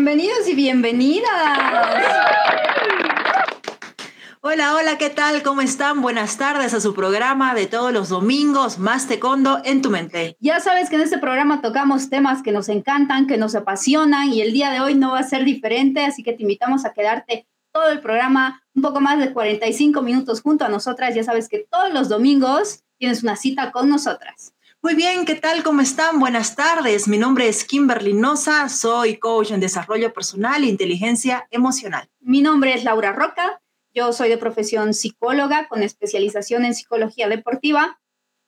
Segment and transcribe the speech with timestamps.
[0.00, 1.28] Bienvenidos y bienvenidas.
[4.42, 5.42] Hola, hola, ¿qué tal?
[5.42, 6.02] ¿Cómo están?
[6.02, 10.36] Buenas tardes a su programa de todos los domingos, Más Tecondo en tu mente.
[10.38, 14.40] Ya sabes que en este programa tocamos temas que nos encantan, que nos apasionan y
[14.40, 17.48] el día de hoy no va a ser diferente, así que te invitamos a quedarte
[17.72, 21.16] todo el programa, un poco más de 45 minutos junto a nosotras.
[21.16, 24.54] Ya sabes que todos los domingos tienes una cita con nosotras.
[24.88, 25.62] Muy bien, ¿qué tal?
[25.62, 26.18] ¿Cómo están?
[26.18, 27.08] Buenas tardes.
[27.08, 32.08] Mi nombre es Kimberly Noza, soy coach en desarrollo personal e inteligencia emocional.
[32.20, 33.60] Mi nombre es Laura Roca,
[33.92, 38.00] yo soy de profesión psicóloga con especialización en psicología deportiva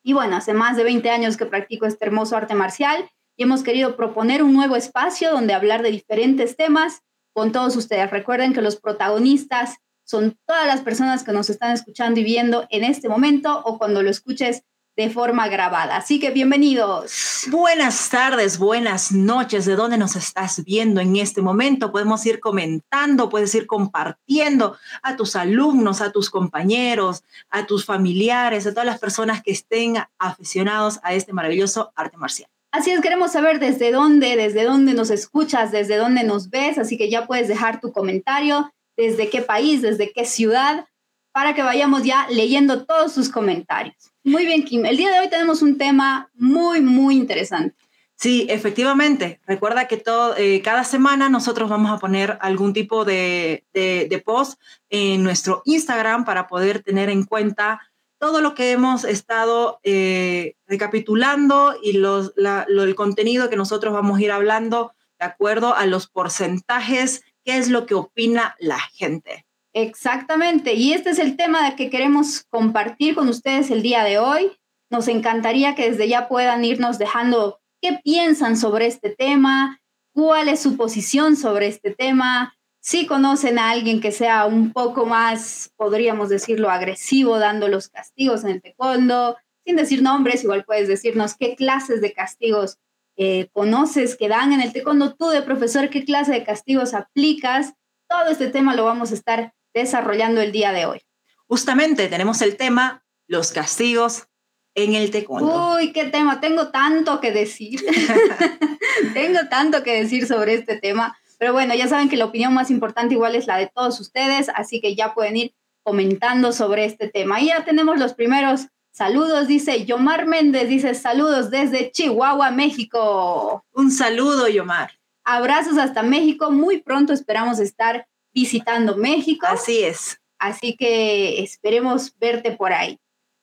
[0.02, 3.62] y bueno, hace más de 20 años que practico este hermoso arte marcial y hemos
[3.62, 7.02] querido proponer un nuevo espacio donde hablar de diferentes temas
[7.34, 8.10] con todos ustedes.
[8.10, 12.84] Recuerden que los protagonistas son todas las personas que nos están escuchando y viendo en
[12.84, 14.62] este momento o cuando lo escuches
[15.00, 15.96] de forma grabada.
[15.96, 17.46] Así que bienvenidos.
[17.50, 19.64] Buenas tardes, buenas noches.
[19.64, 21.90] ¿De dónde nos estás viendo en este momento?
[21.90, 28.66] Podemos ir comentando, puedes ir compartiendo a tus alumnos, a tus compañeros, a tus familiares,
[28.66, 32.50] a todas las personas que estén aficionados a este maravilloso arte marcial.
[32.70, 36.98] Así es, queremos saber desde dónde, desde dónde nos escuchas, desde dónde nos ves, así
[36.98, 40.84] que ya puedes dejar tu comentario, desde qué país, desde qué ciudad,
[41.32, 44.09] para que vayamos ya leyendo todos sus comentarios.
[44.22, 44.84] Muy bien, Kim.
[44.84, 47.76] El día de hoy tenemos un tema muy, muy interesante.
[48.16, 49.40] Sí, efectivamente.
[49.46, 54.60] Recuerda que todo, eh, cada semana nosotros vamos a poner algún tipo de, de, post
[54.90, 57.80] en nuestro Instagram para poder tener en cuenta
[58.18, 64.22] todo lo que hemos estado eh, recapitulando y los, el contenido que nosotros vamos a
[64.22, 69.46] ir hablando de acuerdo a los porcentajes, qué es lo que opina la gente.
[69.72, 74.52] Exactamente, y este es el tema que queremos compartir con ustedes el día de hoy.
[74.90, 79.80] Nos encantaría que desde ya puedan irnos dejando qué piensan sobre este tema,
[80.12, 85.06] cuál es su posición sobre este tema, si conocen a alguien que sea un poco
[85.06, 90.88] más, podríamos decirlo, agresivo dando los castigos en el taekwondo, sin decir nombres, igual puedes
[90.88, 92.78] decirnos qué clases de castigos
[93.16, 97.74] eh, conoces que dan en el taekwondo, tú de profesor, qué clase de castigos aplicas.
[98.08, 101.02] Todo este tema lo vamos a estar desarrollando el día de hoy.
[101.46, 104.28] Justamente tenemos el tema los castigos
[104.74, 105.74] en el taekwondo.
[105.76, 107.80] Uy, qué tema, tengo tanto que decir.
[109.14, 112.70] tengo tanto que decir sobre este tema, pero bueno, ya saben que la opinión más
[112.70, 117.08] importante igual es la de todos ustedes, así que ya pueden ir comentando sobre este
[117.08, 117.40] tema.
[117.40, 123.64] Y ya tenemos los primeros saludos, dice Yomar Méndez, dice saludos desde Chihuahua, México.
[123.72, 124.92] Un saludo, Yomar.
[125.24, 129.46] Abrazos hasta México, muy pronto esperamos estar visitando México.
[129.48, 130.20] Así es.
[130.38, 132.98] Así que esperemos verte por ahí.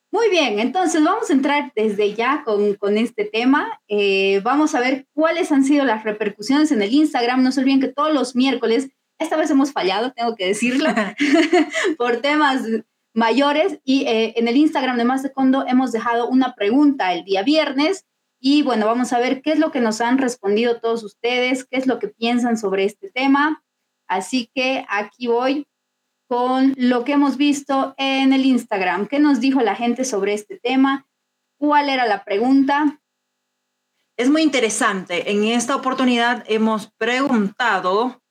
[0.09, 3.81] Muy bien, entonces vamos a entrar desde ya con, con este tema.
[3.89, 7.43] Eh, vamos a ver cuáles han sido las repercusiones en el Instagram.
[7.43, 8.89] No se olviden que todos los miércoles,
[9.19, 10.89] esta vez hemos fallado, tengo que decirlo,
[11.97, 12.63] por temas
[13.13, 13.79] mayores.
[13.83, 17.43] Y eh, en el Instagram de Más de Condo hemos dejado una pregunta el día
[17.43, 18.05] viernes.
[18.39, 21.77] Y bueno, vamos a ver qué es lo que nos han respondido todos ustedes, qué
[21.77, 23.61] es lo que piensan sobre este tema.
[24.07, 25.67] Así que aquí voy
[26.27, 29.07] con lo que hemos visto en el Instagram.
[29.07, 31.07] ¿Qué nos dijo la gente sobre este tema?
[31.57, 33.01] ¿Cuál era la pregunta?
[34.17, 35.31] Es muy interesante.
[35.31, 38.21] En esta oportunidad hemos preguntado.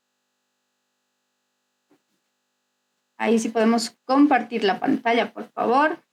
[3.19, 6.05] Ahí sí podemos compartir la pantalla, por favor.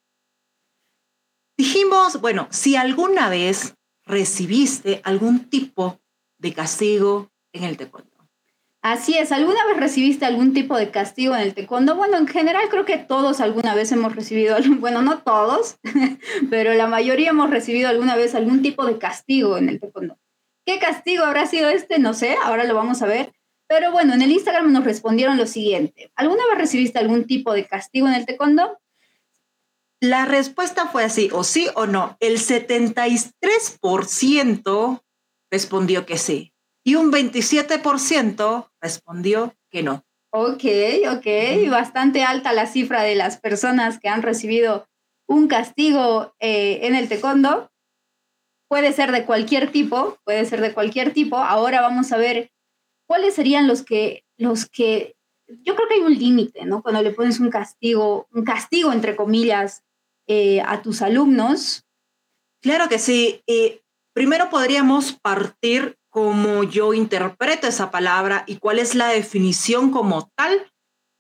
[1.58, 3.76] Dijimos, bueno, si alguna vez
[4.06, 6.00] recibiste algún tipo
[6.38, 8.13] de castigo en el taekwondo.
[8.84, 11.96] Así es, ¿alguna vez recibiste algún tipo de castigo en el taekwondo?
[11.96, 15.78] Bueno, en general creo que todos alguna vez hemos recibido, bueno, no todos,
[16.50, 20.18] pero la mayoría hemos recibido alguna vez algún tipo de castigo en el taekwondo.
[20.66, 21.98] ¿Qué castigo habrá sido este?
[21.98, 23.32] No sé, ahora lo vamos a ver.
[23.68, 26.12] Pero bueno, en el Instagram nos respondieron lo siguiente.
[26.16, 28.82] ¿Alguna vez recibiste algún tipo de castigo en el taekwondo?
[30.02, 32.18] La respuesta fue así, o sí o no.
[32.20, 35.04] El 73%
[35.50, 36.53] respondió que sí
[36.84, 40.04] y un 27% respondió que no.
[40.32, 40.64] Ok,
[41.12, 44.88] ok, bastante alta la cifra de las personas que han recibido
[45.28, 47.72] un castigo eh, en el taekwondo.
[48.68, 51.38] Puede ser de cualquier tipo, puede ser de cualquier tipo.
[51.38, 52.52] Ahora vamos a ver
[53.06, 55.16] cuáles serían los que, los que,
[55.48, 56.82] yo creo que hay un límite, ¿no?
[56.82, 59.84] Cuando le pones un castigo, un castigo entre comillas,
[60.28, 61.86] eh, a tus alumnos.
[62.62, 63.44] Claro que sí.
[64.14, 70.72] primero podríamos partir cómo yo interpreto esa palabra y cuál es la definición como tal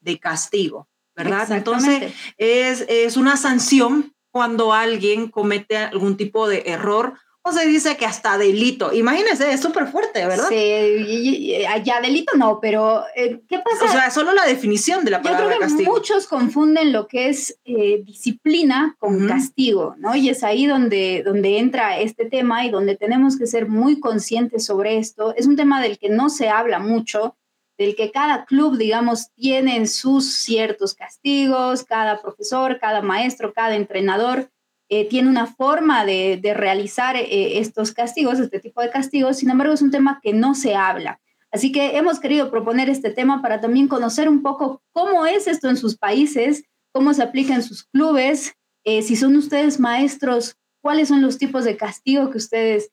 [0.01, 1.51] de castigo, ¿verdad?
[1.51, 7.17] Entonces, es, es una sanción cuando alguien comete algún tipo de error
[7.51, 8.93] se dice que hasta delito.
[8.93, 10.47] Imagínense, es súper fuerte, ¿verdad?
[10.47, 11.53] Sí,
[11.83, 13.85] ya delito no, pero eh, ¿qué pasa?
[13.85, 17.27] O sea, solo la definición de la palabra Yo creo que muchos confunden lo que
[17.27, 20.15] es eh, disciplina con castigo, ¿no?
[20.15, 24.65] Y es ahí donde, donde entra este tema y donde tenemos que ser muy conscientes
[24.65, 25.35] sobre esto.
[25.35, 27.35] Es un tema del que no se habla mucho,
[27.77, 34.49] del que cada club, digamos, tiene sus ciertos castigos, cada profesor, cada maestro, cada entrenador
[34.89, 39.73] eh, tiene una forma de, realizar eh, estos castigos, este tipo de castigos, sin embargo
[39.73, 41.19] es un tema que no se habla.
[41.51, 45.69] Así que hemos querido proponer este tema para también conocer un poco cómo es esto
[45.69, 51.07] en sus países, cómo se aplica en sus clubes, eh, si son ustedes maestros, cuáles
[51.07, 52.89] son los tipos de castigo que ustedes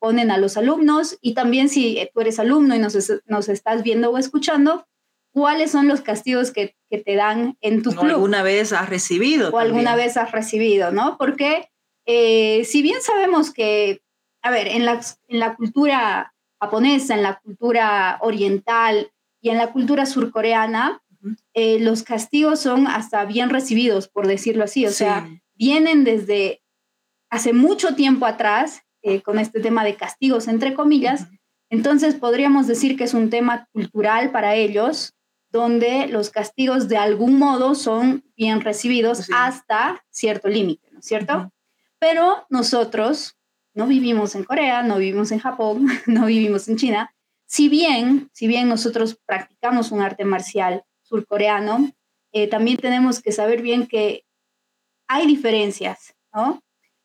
[0.00, 2.96] ponen a los alumnos y también si tú eres alumno y nos,
[3.26, 4.86] nos estás viendo o escuchando,
[5.32, 8.14] cuáles son los castigos que, te dan en tu o club.
[8.14, 9.50] alguna vez has recibido.
[9.50, 11.16] O alguna vez has recibido, ¿no?
[11.18, 11.70] Porque
[12.04, 14.02] eh, si bien sabemos que,
[14.42, 19.72] a ver, en la, en la cultura japonesa, en la cultura oriental y en la
[19.72, 21.00] cultura surcoreana,
[21.54, 24.86] eh, los castigos son hasta bien recibidos, por decirlo así.
[24.86, 26.62] O sea, vienen desde
[27.30, 31.28] hace mucho tiempo atrás eh, con este tema de castigos, entre comillas.
[31.70, 35.14] Entonces podríamos decir que es un tema cultural para ellos,
[35.50, 41.52] donde los castigos de algún modo son bien recibidos hasta cierto límite, ¿no es cierto?
[41.98, 43.36] Pero nosotros
[43.74, 47.14] no vivimos en Corea, no vivimos en Japón, no vivimos en China.
[47.46, 51.90] Si bien, si bien nosotros practicamos un arte marcial surcoreano,
[52.32, 54.24] eh, también tenemos que saber bien que
[55.08, 56.62] hay diferencias, ¿no?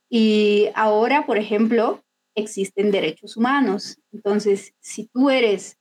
[0.07, 2.03] Y ahora, por ejemplo,
[2.35, 3.97] existen derechos humanos.
[4.11, 5.79] Entonces, si tú eres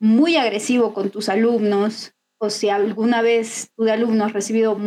[0.00, 4.78] muy agresivo con tus alumnos, o si alguna vez tu de alumno has recibido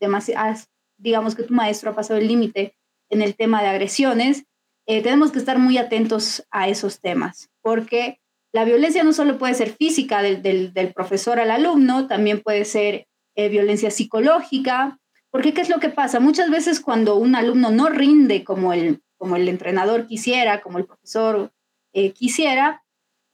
[0.00, 0.68] demasiadas,
[0.98, 2.76] digamos que tu maestro ha pasado el límite
[3.10, 4.44] en el tema de agresiones,
[4.86, 8.20] eh, tenemos que estar muy atentos a esos temas, porque
[8.52, 10.42] la violencia no solo puede ser física del,
[10.72, 14.98] del, profesor al alumno, también puede ser eh, violencia psicológica,
[15.30, 16.20] porque ¿qué es lo que pasa?
[16.20, 20.86] Muchas veces cuando un alumno no rinde como el, como el entrenador quisiera, como el
[20.86, 21.52] profesor
[21.92, 22.82] eh, quisiera,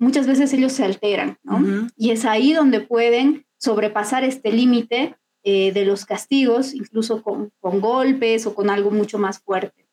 [0.02, 1.88] muchas veces ellos se alteran, ¿no?
[1.96, 7.81] Y es ahí donde pueden sobrepasar este límite eh, de los castigos, incluso con, con
[7.81, 9.87] golpes o con algo mucho más fuerte.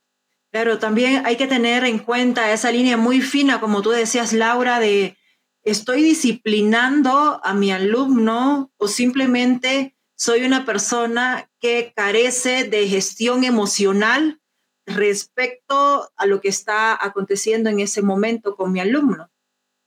[0.52, 4.80] Claro, también hay que tener en cuenta esa línea muy fina, como tú decías, Laura,
[4.80, 5.16] de
[5.62, 14.42] estoy disciplinando a mi alumno o simplemente soy una persona que carece de gestión emocional
[14.88, 19.30] respecto a lo que está aconteciendo en ese momento con mi alumno.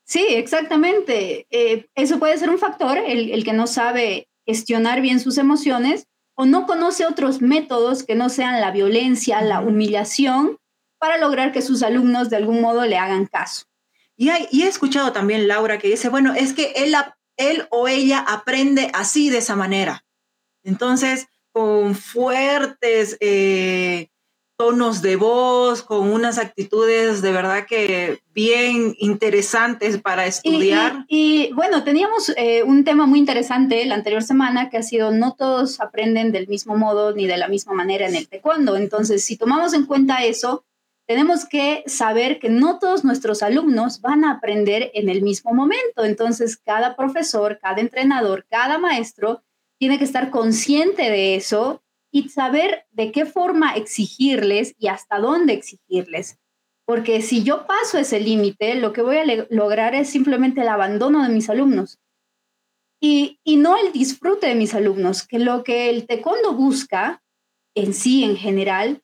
[0.04, 1.46] Sí, exactamente.
[1.50, 6.46] Eh, eso puede ser un factor, el, que no sabe gestionar bien sus emociones o
[6.46, 10.58] no conoce otros métodos que no sean la violencia, la humillación,
[10.98, 13.66] para lograr que sus alumnos de algún modo le hagan caso.
[14.16, 16.94] Y, he escuchado también Laura que dice, bueno, es que él,
[17.36, 20.04] él o ella aprende así, de esa manera.
[20.62, 24.11] Entonces, con fuertes eh,
[24.62, 31.04] tonos de voz, con unas actitudes de verdad que bien interesantes para estudiar.
[31.08, 35.34] Y, bueno, teníamos eh, un tema muy interesante la anterior semana que ha sido no
[35.34, 38.76] todos aprenden del mismo modo ni de la misma manera en el taekwondo.
[38.76, 40.64] Entonces, si tomamos en cuenta eso,
[41.08, 46.04] tenemos que saber que no todos nuestros alumnos van a aprender en el mismo momento.
[46.04, 49.42] Entonces, cada profesor, cada entrenador, cada maestro
[49.80, 55.54] tiene que estar consciente de eso y saber de qué forma exigirles y hasta dónde
[55.54, 56.38] exigirles.
[56.84, 61.22] Porque si yo paso ese límite, lo que voy a lograr es simplemente el abandono
[61.22, 61.98] de mis alumnos
[63.00, 67.22] y, y, no el disfrute de mis alumnos, que lo que el taekwondo busca
[67.74, 69.02] en sí, en general,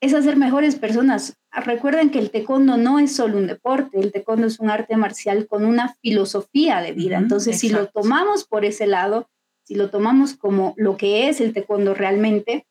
[0.00, 1.36] es hacer mejores personas.
[1.50, 5.48] Recuerden que el taekwondo no es solo un deporte, el taekwondo es un arte marcial
[5.48, 7.16] con una filosofía de vida.
[7.16, 9.28] Entonces, si lo tomamos por ese lado,
[9.64, 12.66] si lo tomamos como lo que es el taekwondo realmente,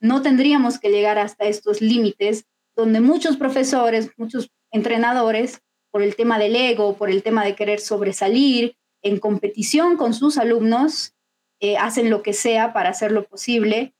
[0.00, 2.44] no tendríamos que llegar hasta estos límites
[2.74, 7.78] donde muchos profesores, muchos entrenadores, por el tema del ego, por el tema de querer
[7.78, 11.14] sobresalir en competición con sus alumnos,
[11.60, 13.94] eh, hacen lo que sea para hacerlo posible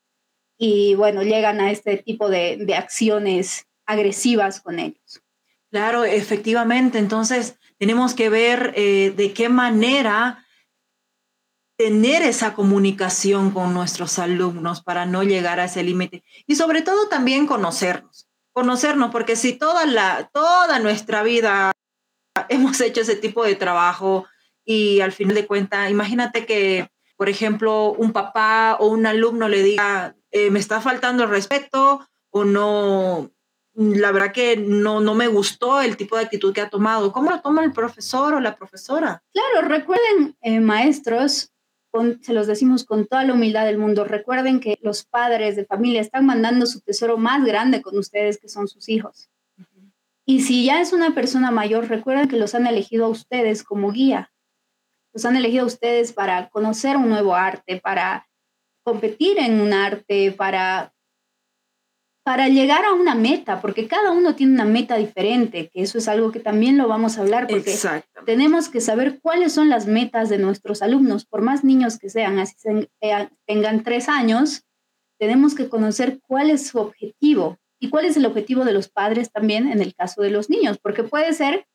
[0.58, 5.22] y bueno, llegan a este tipo de, acciones agresivas con ellos.
[5.70, 6.98] Claro, efectivamente.
[6.98, 10.41] Entonces, tenemos que ver eh, de qué manera
[11.82, 17.08] tener esa comunicación con nuestros alumnos para no llegar a ese límite y sobre todo
[17.08, 21.72] también conocernos, conocernos, porque si toda, la, toda nuestra vida
[22.48, 24.26] hemos hecho ese tipo de trabajo
[24.64, 29.64] y al final de cuentas, imagínate que, por ejemplo, un papá o un alumno le
[29.64, 33.32] diga, eh, me está faltando el respeto o no,
[33.74, 37.10] la verdad que no, no me gustó el tipo de actitud que ha tomado.
[37.10, 39.20] ¿Cómo lo toma el profesor o la profesora?
[39.32, 41.51] Claro, recuerden, eh, maestros,
[42.20, 46.00] se los decimos con toda la humildad del mundo, recuerden que los padres de familia
[46.00, 49.30] están mandando su tesoro más grande con ustedes, que son sus hijos.
[50.24, 53.90] Y si ya es una persona mayor, recuerden que los han elegido a ustedes como
[53.90, 54.32] guía.
[55.12, 58.28] Los han elegido a ustedes para conocer un nuevo arte, para
[58.82, 60.91] competir en un arte, para
[62.24, 66.06] para llegar a una meta, porque cada uno tiene una meta diferente, que eso es
[66.06, 67.76] algo que también lo vamos a hablar, porque
[68.24, 72.38] tenemos que saber cuáles son las metas de nuestros alumnos, por más niños que sean,
[72.38, 72.54] así
[73.00, 74.62] eh, tengan tres años,
[75.18, 79.32] tenemos que conocer cuál es su objetivo y cuál es el objetivo de los padres
[79.32, 81.66] también en el caso de los niños, porque puede ser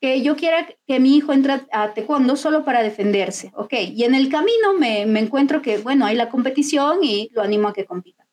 [0.00, 3.74] que yo quiera que mi hijo entre a taekwondo solo para defenderse, ¿ok?
[3.94, 7.68] Y en el camino me, me encuentro que, bueno, hay la competición y lo animo
[7.68, 8.23] a que compita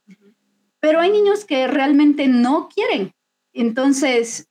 [0.82, 3.14] pero hay niños que realmente no quieren.
[3.54, 4.50] Entonces,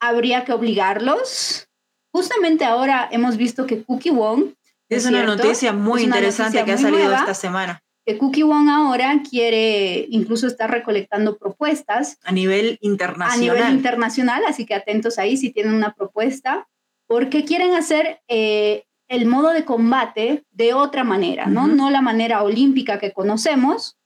[0.00, 1.68] habría que obligarlos.
[2.12, 4.54] Justamente ahora hemos visto que Cookie Wong...
[4.88, 7.82] Es, una noticia muy interesante que ha salido esta semana.
[8.06, 12.18] Que Cookie Wong ahora quiere incluso estar recolectando propuestas.
[12.22, 13.36] A nivel internacional.
[13.36, 16.68] A nivel internacional, así que atentos ahí si tienen una propuesta,
[17.08, 21.66] porque quieren hacer eh, el modo de combate de otra manera, ¿no?
[21.66, 23.98] No la manera olímpica que conocemos,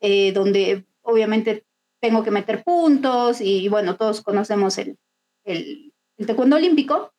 [0.00, 1.64] eh, donde obviamente
[2.00, 4.98] tengo que meter puntos y bueno, todos conocemos el,
[5.44, 5.92] el,
[6.24, 7.12] taekwondo olímpico,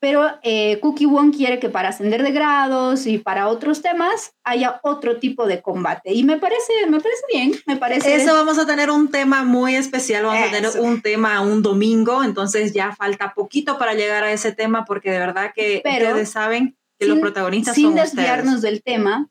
[0.00, 4.80] pero eh, Cookie Wong quiere que para ascender de grados y para otros temas haya
[4.82, 6.12] otro tipo de combate.
[6.12, 8.16] Y me parece, me parece bien, me parece...
[8.16, 12.24] Eso vamos a tener un tema muy especial, vamos a tener un tema un domingo,
[12.24, 16.76] entonces ya falta poquito para llegar a ese tema porque de verdad que ustedes saben
[16.98, 19.28] que los protagonistas sin son desviarnos del tema,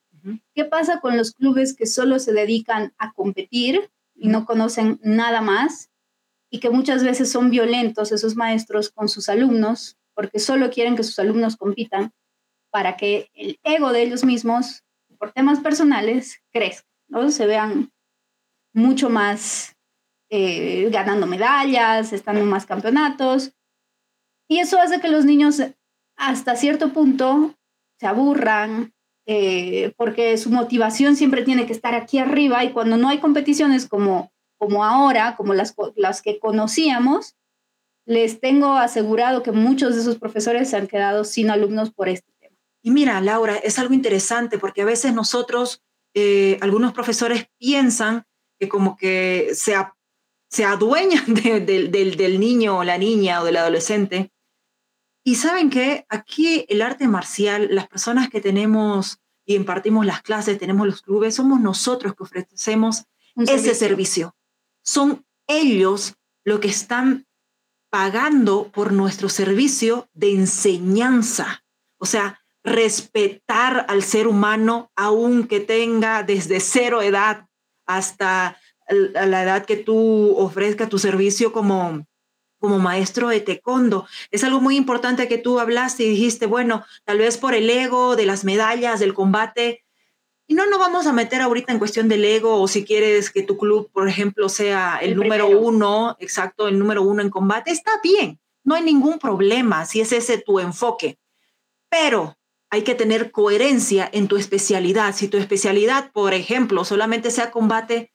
[0.54, 5.42] ¿Qué pasa con los clubes que solo se dedican a competir y no conocen nada
[5.42, 5.90] más?
[6.50, 11.04] Y que muchas veces son violentos esos maestros con sus alumnos porque solo quieren que
[11.04, 12.14] sus alumnos compitan
[12.70, 14.84] para que el ego de ellos mismos,
[15.18, 17.32] por temas personales, crezca, ¿no?
[17.32, 17.92] Se vean
[18.74, 19.76] mucho más
[20.30, 23.54] eh, ganando medallas, estando en más campeonatos.
[24.48, 25.62] Y eso hace que los niños
[26.16, 27.56] hasta cierto punto
[28.00, 28.94] se aburran,
[29.34, 33.88] eh, porque su motivación siempre tiene que estar aquí arriba y cuando no hay competiciones
[33.88, 37.38] como, como ahora, como las, las que conocíamos,
[38.06, 42.30] les tengo asegurado que muchos de esos profesores se han quedado sin alumnos por este
[42.42, 42.58] tema.
[42.82, 45.82] Y mira, Laura, es algo interesante porque a veces nosotros,
[46.14, 48.26] eh, algunos profesores piensan
[48.60, 49.76] que como que se,
[50.50, 54.30] se adueñan del, del niño o la niña o del adolescente
[55.24, 60.58] y saben que aquí el arte marcial, las personas que tenemos y impartimos las clases,
[60.58, 63.06] tenemos los clubes, somos nosotros que ofrecemos
[63.36, 64.36] ese servicio.
[64.84, 67.28] Son ellos los que están
[67.90, 71.64] pagando por nuestro servicio de enseñanza.
[71.98, 77.48] O sea, respetar al ser humano aunque tenga desde cero edad
[77.86, 78.58] hasta
[78.88, 82.06] la edad que tú ofrezcas tu servicio como,
[82.62, 84.08] como maestro de taekwondo.
[84.30, 88.16] Es algo muy importante que tú hablaste y dijiste, bueno, tal vez por el ego,
[88.16, 89.84] de las medallas, del combate.
[90.46, 93.42] Y no nos vamos a meter ahorita en cuestión del ego o si quieres que
[93.42, 97.94] tu club, por ejemplo, sea el, número uno, exacto, el número uno en combate, está
[98.04, 101.18] bien, no hay ningún problema si es ese tu enfoque.
[101.90, 102.38] Pero
[102.70, 105.16] hay que tener coherencia en tu especialidad.
[105.16, 108.14] Si tu especialidad, por ejemplo, solamente sea combate,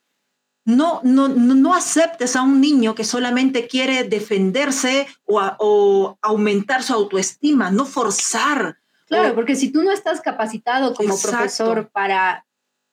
[0.66, 7.70] no, no, no aceptes a un niño que solamente quiere defenderse o, aumentar su autoestima,
[7.70, 8.76] no forzar.
[9.06, 12.44] Claro, porque si tú no estás capacitado como profesor para,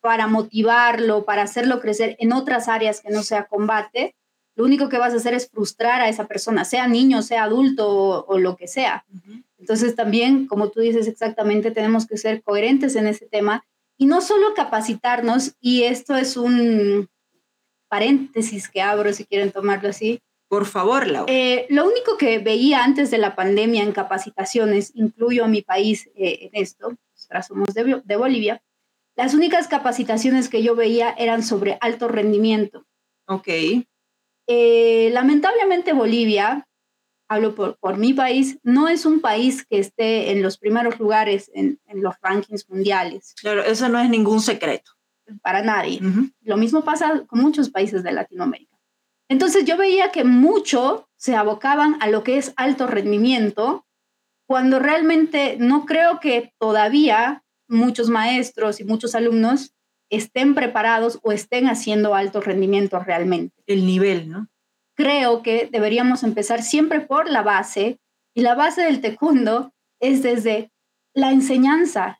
[0.01, 4.15] para motivarlo, para hacerlo crecer en otras áreas que no sea combate,
[4.55, 8.23] lo único que vas a hacer es frustrar a esa persona, sea niño, sea adulto
[8.27, 9.03] o, lo que sea.
[9.57, 13.65] Entonces también, como tú dices exactamente, tenemos que ser coherentes en ese tema
[13.97, 17.09] y no solo capacitarnos, y esto es un,
[17.93, 20.19] paréntesis que abro, si quieren tomarlo así.
[20.47, 21.31] Por favor, Laura.
[21.31, 26.09] Eh, lo único que veía antes de la pandemia en capacitaciones, incluyo a mi país
[26.15, 28.63] eh, en esto, nosotras somos de, de Bolivia,
[29.15, 32.83] las únicas capacitaciones que yo veía eran sobre alto rendimiento.
[33.27, 33.49] Ok.
[34.47, 36.67] Eh, lamentablemente Bolivia,
[37.29, 41.51] hablo por, por, mi país, no es un país que esté en los primeros lugares
[41.53, 43.35] en, en, los rankings mundiales.
[43.39, 44.93] Claro, eso no es ningún secreto
[45.41, 45.99] para nadie.
[46.41, 48.77] Lo mismo pasa con muchos países de Latinoamérica.
[49.29, 53.85] Entonces yo veía que mucho se abocaban a lo que es alto rendimiento,
[54.45, 59.73] cuando realmente no creo que todavía muchos maestros y muchos alumnos
[60.09, 63.63] estén preparados o estén haciendo alto rendimiento realmente.
[63.65, 64.49] El nivel, ¿no?
[64.95, 67.99] creo que deberíamos empezar siempre por la base
[68.33, 70.71] y la base del taekwondo es desde
[71.13, 72.19] la enseñanza,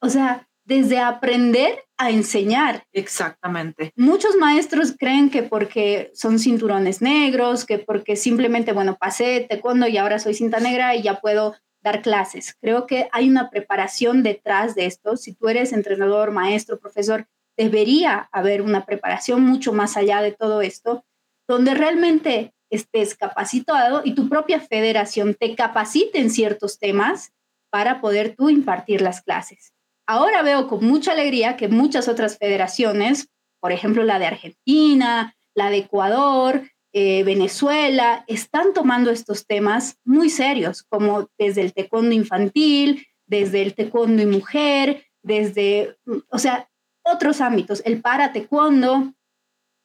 [0.00, 2.84] o sea, desde aprender a enseñar.
[2.92, 3.90] Exactamente.
[3.96, 9.96] Muchos maestros creen que porque son cinturones negros, que porque simplemente, bueno, pasé taekwondo y
[9.96, 12.54] ahora soy cinta negra y ya puedo dar clases.
[12.60, 15.16] Creo que hay una preparación detrás de esto.
[15.16, 20.60] Si tú eres entrenador, maestro, profesor, debería haber una preparación mucho más allá de todo
[20.60, 21.02] esto,
[21.48, 27.32] donde realmente estés capacitado y tu propia federación te capacite en ciertos temas
[27.70, 29.72] para poder tú impartir las clases.
[30.08, 33.28] Ahora veo con mucha alegría que muchas otras federaciones,
[33.60, 36.62] por ejemplo la de Argentina, la de Ecuador,
[36.94, 43.74] eh, Venezuela, están tomando estos temas muy serios, como desde el taekwondo infantil, desde el
[43.74, 45.98] taekwondo y mujer, desde,
[46.30, 46.70] o sea,
[47.04, 49.12] otros ámbitos, el para taekwondo,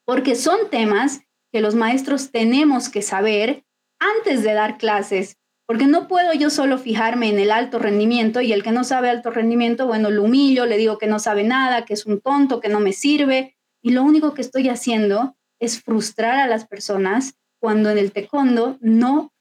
[0.06, 1.20] porque son temas
[1.52, 3.66] que los maestros tenemos que saber
[4.00, 5.38] antes de dar clases,
[5.74, 9.10] porque no puedo yo solo fijarme en el alto rendimiento y el que no sabe
[9.10, 12.60] alto rendimiento, bueno, lo humillo, le digo que no sabe nada, que es un tonto,
[12.60, 17.40] que no me sirve, y lo único que estoy haciendo es frustrar a las personas
[17.60, 19.34] cuando en el taekwondo no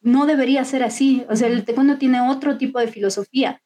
[0.00, 1.26] no debería ser así.
[1.28, 3.62] O sea, el taekwondo tiene otro tipo de filosofía.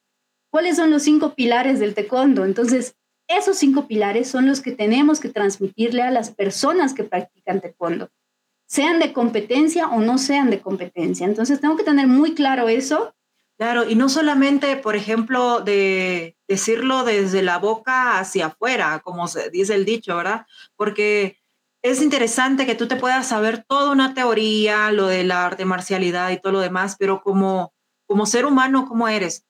[0.51, 2.45] ¿Cuáles son los cinco pilares del taekwondo?
[2.45, 2.97] Entonces,
[3.29, 8.11] esos cinco pilares son los que tenemos que transmitirle a las personas que practican taekwondo,
[8.71, 11.27] sean de competencia o no sean de competencia.
[11.27, 13.15] Entonces tengo que tener muy claro eso.
[13.59, 19.51] Claro, y no solamente, por ejemplo, de decirlo desde la boca hacia afuera, como se
[19.51, 20.47] dice el dicho, ¿verdad?
[20.77, 21.39] Porque
[21.83, 26.41] es interesante que tú te puedas saber toda una teoría, lo del arte, marcialidad y
[26.41, 27.75] todo lo demás, pero como,
[28.07, 29.45] como ser humano, ¿cómo eres?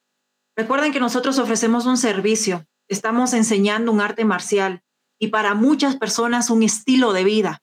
[0.57, 4.83] Recuerden que nosotros ofrecemos un servicio estamos enseñando un arte marcial
[5.19, 7.63] y para muchas personas un estilo de vida.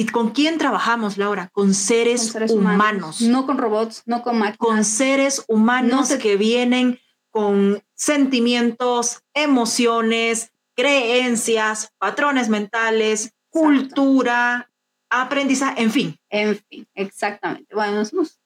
[0.00, 1.50] ¿Y con quién trabajamos, Laura?
[1.52, 3.20] Con seres, humanos.
[3.20, 4.56] No con robots, no con máquinas.
[4.56, 14.70] Con seres humanos que vienen con sentimientos, emociones, creencias, patrones mentales, cultura,
[15.10, 16.16] aprendizaje, en fin.
[16.30, 17.74] En fin, exactamente.
[17.74, 18.40] Bueno, nos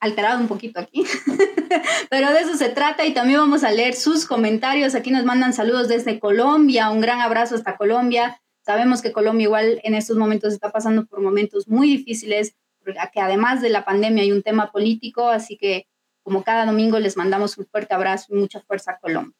[0.00, 1.06] alterado un poquito aquí,
[2.10, 4.94] pero de eso se trata y también vamos a leer sus comentarios.
[4.94, 8.38] Aquí nos mandan saludos desde Colombia, un gran abrazo hasta Colombia.
[8.68, 12.54] Sabemos que Colombia igual en estos momentos está pasando por momentos muy difíciles,
[13.14, 15.86] que además de la pandemia hay un tema político, así que
[16.22, 19.34] como cada domingo les mandamos un fuerte abrazo y mucha fuerza a Colombia.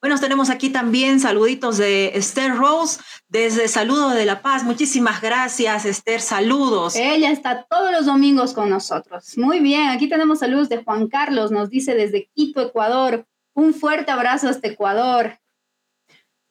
[0.00, 4.62] Bueno, tenemos aquí también saluditos de Esther Rose desde Saludos de La Paz.
[4.62, 6.20] Muchísimas gracias, Esther.
[6.20, 6.94] Saludos.
[6.94, 9.36] Ella está todos los domingos con nosotros.
[9.36, 11.50] Muy bien, aquí tenemos saludos de Juan Carlos.
[11.50, 13.26] Nos dice desde Quito, Ecuador.
[13.54, 15.36] Un fuerte abrazo hasta Ecuador.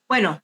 [0.10, 0.42] Bueno,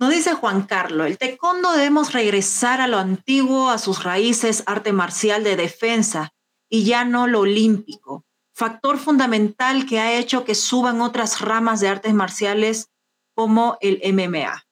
[0.00, 4.92] nos dice Juan Carlos, el taekwondo debemos regresar a lo antiguo, a sus raíces, arte
[4.92, 6.32] marcial de defensa
[6.68, 8.24] y ya no lo olímpico
[8.60, 12.90] factor fundamental que ha hecho que suban otras ramas de artes marciales
[13.34, 14.66] como el MMA.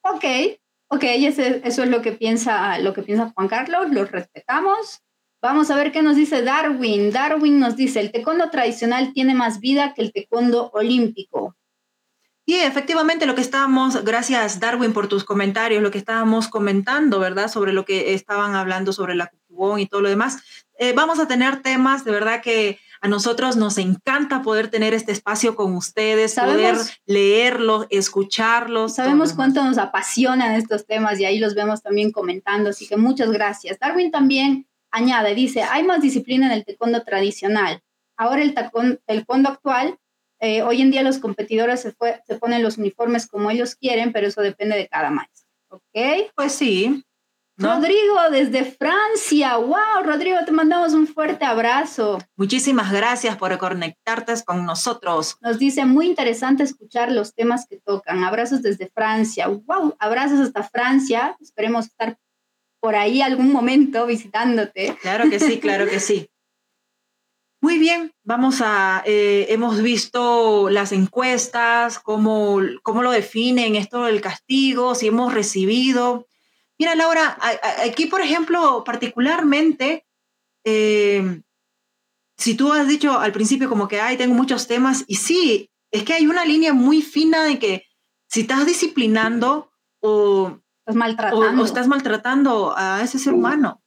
[0.00, 0.24] Ok,
[0.88, 5.02] ok, eso es lo que piensa, lo que piensa Juan Carlos, lo respetamos.
[5.42, 7.12] Vamos a ver qué nos dice Darwin.
[7.12, 11.57] Darwin nos dice, el taekwondo tradicional tiene más vida que el taekwondo olímpico.
[12.48, 17.48] Y efectivamente lo que estábamos, gracias Darwin por tus comentarios, lo que estábamos comentando, ¿verdad?
[17.48, 19.30] Sobre lo que estaban hablando sobre la
[19.78, 20.38] y todo lo demás.
[20.78, 25.12] Eh, vamos a tener temas, de verdad que a nosotros nos encanta poder tener este
[25.12, 28.94] espacio con ustedes, poder leerlos, escucharlos.
[28.94, 33.30] Sabemos cuánto nos apasionan estos temas y ahí los vemos también comentando, así que muchas
[33.30, 33.78] gracias.
[33.78, 37.82] Darwin también añade, dice, hay más disciplina en el taekwondo tradicional.
[38.16, 39.98] Ahora el taekwondo actual,
[40.40, 41.94] eh, hoy en día los competidores se,
[42.26, 45.48] se ponen los uniformes como ellos quieren, pero eso depende de cada maestro.
[45.70, 46.30] ¿Ok?
[46.34, 47.04] Pues sí,
[47.58, 49.56] Rodrigo, desde Francia.
[49.56, 50.04] ¡Wow!
[50.04, 52.18] Rodrigo, te mandamos un fuerte abrazo.
[52.36, 55.36] Muchísimas gracias por conectarte con nosotros.
[55.40, 58.22] Nos dice, muy interesante escuchar los temas que tocan.
[58.22, 59.48] Abrazos desde Francia.
[59.48, 59.96] ¡Wow!
[59.98, 61.36] Abrazos hasta Francia.
[61.40, 62.16] Esperemos estar
[62.80, 64.96] por ahí algún momento visitándote.
[65.02, 66.30] Claro que sí, claro que sí.
[67.60, 74.20] Muy bien, vamos a, eh, hemos visto las encuestas, cómo, cómo lo definen esto del
[74.20, 76.28] castigo, si hemos recibido
[76.78, 77.36] Mira, Laura,
[77.84, 80.06] aquí, por ejemplo, particularmente,
[80.64, 81.42] eh,
[82.36, 86.04] si tú has dicho al principio como que, ay, tengo muchos temas, y sí, es
[86.04, 87.86] que hay una línea muy fina de que
[88.28, 93.82] si estás disciplinando o estás maltratando, o, estás maltratando a ese ser humano.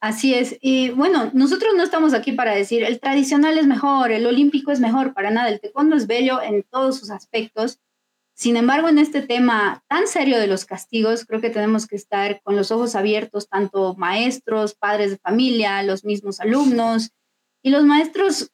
[0.00, 0.56] Así es.
[0.60, 4.80] Y bueno, nosotros no estamos aquí para decir el tradicional es mejor, el olímpico es
[4.80, 5.48] mejor, para nada.
[5.48, 7.78] El taekwondo es bello en todos sus aspectos
[8.34, 12.40] Sin embargo, en este tema tan serio de los castigos, creo que tenemos que estar
[12.42, 17.10] con los ojos abiertos, tanto maestros, padres de familia, los mismos alumnos
[17.62, 18.52] y los maestros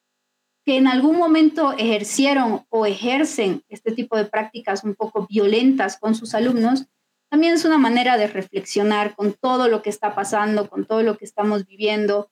[0.64, 6.14] que en algún momento ejercieron o ejercen este tipo de prácticas un poco violentas con
[6.14, 6.86] sus alumnos,
[7.30, 11.16] también es una manera de reflexionar con todo lo que está pasando, con todo lo
[11.16, 12.30] que estamos viviendo.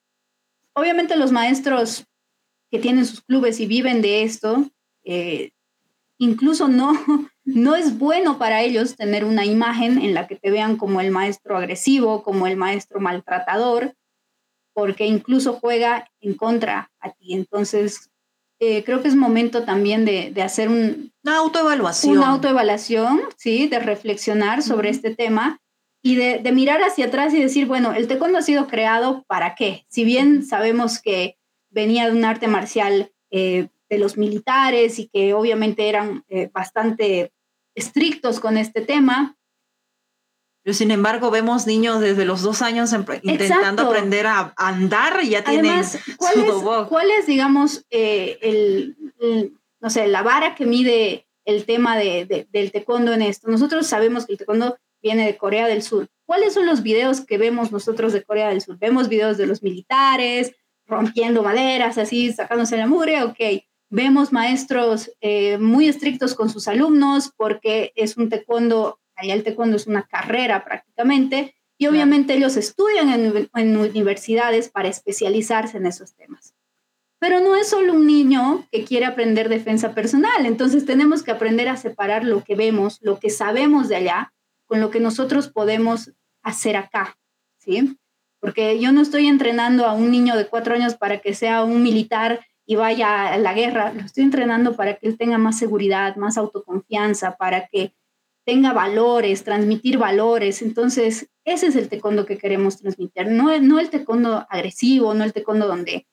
[0.75, 2.07] Obviamente los maestros
[2.71, 4.71] que tienen sus clubes y viven de esto,
[5.05, 5.51] eh,
[6.19, 6.93] incluso no,
[7.45, 11.11] no es bueno para ellos tener una imagen en la que te vean como el
[11.11, 13.95] maestro agresivo, como el maestro maltratador,
[14.73, 17.35] porque incluso juega en contra a ti.
[17.35, 18.12] Entonces,
[18.65, 22.19] eh, creo que es momento también de, hacer un, una autoevaluación.
[22.19, 25.61] Una autoevaluación, sí, de reflexionar sobre este tema
[26.01, 29.85] y de, mirar hacia atrás y decir, bueno, el taekwondo ha sido creado para qué?
[29.89, 31.39] Si bien sabemos que
[31.71, 37.33] venía de un arte marcial eh, de los militares y que obviamente eran eh, bastante
[37.75, 39.37] estrictos con este tema.
[40.63, 45.43] Pero sin embargo, vemos niños desde los dos años intentando aprender a andar y ya
[45.43, 45.83] tienen
[46.17, 46.53] ¿cuál es,
[46.89, 48.97] ¿cuál es, digamos, eh, el,
[49.81, 53.51] no sé, la vara que mide el tema de, del taekwondo en esto?
[53.51, 56.09] Nosotros sabemos que el taekwondo viene de Corea del Sur.
[56.25, 58.79] ¿Cuáles son los videos que vemos nosotros de Corea del Sur?
[58.79, 60.53] Vemos videos de los militares
[60.87, 63.65] rompiendo maderas, así, sacándose la mugre, ok.
[63.91, 69.77] Vemos maestros eh, muy estrictos con sus alumnos porque es un taekwondo, allá el taekwondo
[69.77, 76.15] es una carrera prácticamente, y obviamente ellos estudian en, en universidades para especializarse en esos
[76.15, 76.55] temas.
[77.19, 81.69] Pero no es solo un niño que quiere aprender defensa personal, entonces tenemos que aprender
[81.69, 84.33] a separar lo que vemos, lo que sabemos de allá,
[84.67, 87.17] con lo que nosotros podemos hacer acá,
[87.59, 87.97] ¿sí?
[88.41, 91.83] Porque yo no estoy entrenando a un niño de cuatro años para que sea un
[91.83, 96.17] militar y vaya a la guerra, lo estoy entrenando para que él tenga más seguridad,
[96.17, 97.93] más autoconfianza, para que
[98.45, 100.63] tenga valores, transmitir valores.
[100.63, 105.33] Entonces, ese es el taekwondo que queremos transmitir, no, no el taekwondo agresivo, no el
[105.33, 106.07] taekwondo donde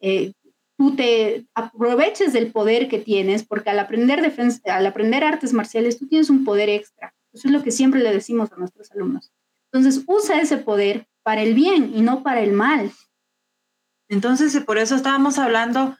[0.00, 0.32] eh,
[0.76, 5.98] tú te aproveches del poder que tienes, porque al aprender, defensa, al aprender artes marciales
[5.98, 7.14] tú tienes un poder extra.
[7.32, 9.32] Eso es lo que siempre le decimos a nuestros alumnos.
[9.72, 12.92] Entonces, usa ese poder para el bien y no para el mal.
[14.08, 15.96] Entonces, por eso estábamos hablando,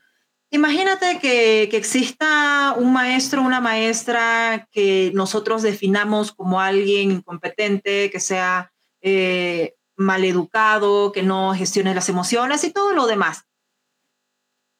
[0.54, 8.72] imagínate que, exista un maestro, una maestra que nosotros definamos como alguien incompetente, que sea
[9.00, 13.46] eh, maleducado, que no gestione las emociones y todo lo demás.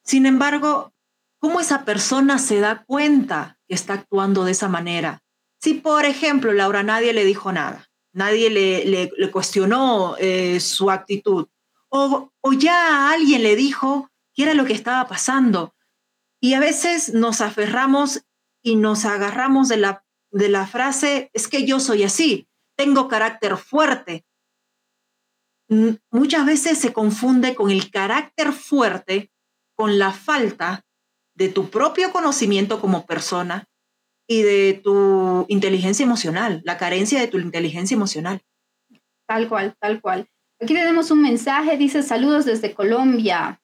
[0.04, 0.92] Sin embargo,
[1.38, 5.22] ¿cómo esa persona se da cuenta que está actuando de esa manera?
[5.60, 11.48] Si, por ejemplo, Laura nadie le dijo nada, nadie le, cuestionó eh, su actitud,
[11.88, 15.74] o, ya alguien le dijo que era lo que estaba pasando.
[16.40, 18.22] Y a veces nos aferramos
[18.62, 23.56] y nos agarramos de la, de la frase, es que yo soy así, tengo carácter
[23.56, 24.24] fuerte.
[26.10, 29.30] Muchas veces se confunde con el carácter fuerte
[29.76, 30.84] con la falta
[31.34, 33.68] de tu propio conocimiento como persona
[34.28, 38.42] y de tu inteligencia emocional, la carencia de tu inteligencia emocional.
[39.26, 40.28] Tal cual, tal cual.
[40.60, 43.60] Aquí tenemos un mensaje, dice saludos desde Colombia.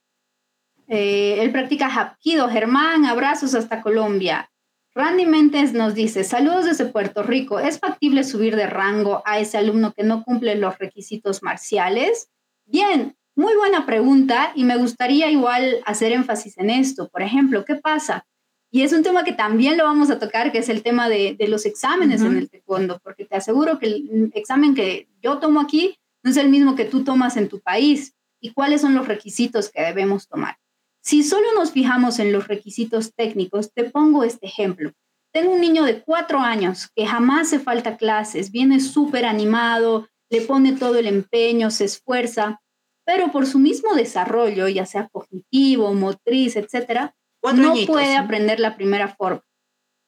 [0.93, 2.49] Eh, él practica Hapkido.
[2.49, 4.51] Germán, abrazos hasta Colombia.
[4.93, 7.61] Randy Mentes nos dice, saludos desde Puerto Rico.
[7.61, 12.29] ¿Es factible subir de rango a ese alumno que no cumple los requisitos marciales?
[12.67, 17.09] Bien, muy buena pregunta y me gustaría igual hacer énfasis en esto.
[17.09, 18.27] Por ejemplo, ¿qué pasa?
[18.73, 21.37] Y es un tema que también lo vamos a tocar, que es el tema de,
[21.49, 25.99] los exámenes en el taekwondo, porque te aseguro que el examen que yo tomo aquí
[26.25, 29.71] no es el mismo que tú tomas en tu país y cuáles son los requisitos
[29.71, 30.60] que debemos tomar.
[31.03, 34.93] Si solo nos fijamos en los requisitos técnicos, te pongo este ejemplo.
[35.33, 40.41] Tengo un niño de cuatro años que jamás se falta clases, viene súper animado, le
[40.43, 42.61] pone todo el empeño, se esfuerza,
[43.05, 49.09] pero por su mismo desarrollo, ya sea cognitivo, motriz, etcétera, no puede aprender la primera
[49.09, 49.43] forma.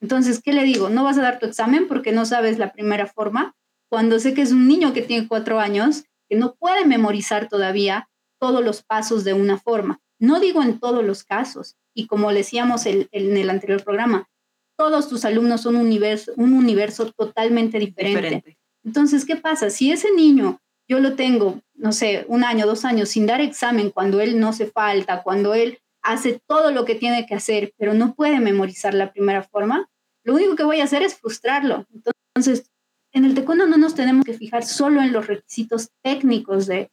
[0.01, 0.89] Entonces, ¿qué le digo?
[0.91, 3.55] No vas a dar tu examen porque no sabes la primera forma
[3.89, 8.09] cuando sé que es un niño que tiene cuatro años, que no puede memorizar todavía
[8.41, 10.01] todos los pasos de una forma.
[10.23, 14.29] No digo en todos los casos, y como decíamos en el anterior programa,
[14.77, 18.57] todos tus alumnos son un universo, un universo totalmente diferente.
[18.85, 19.69] Entonces, ¿qué pasa?
[19.69, 23.91] Si ese niño yo lo tengo, no sé, un año, dos años sin dar examen,
[23.91, 27.93] cuando él no se falta, cuando él hace todo lo que tiene que hacer, pero
[27.93, 29.89] no puede memorizar la primera forma,
[30.23, 31.85] lo único que voy a hacer es frustrarlo.
[31.93, 32.71] Entonces,
[33.11, 36.91] en el taekwondo no nos tenemos que fijar solo en los requisitos técnicos de,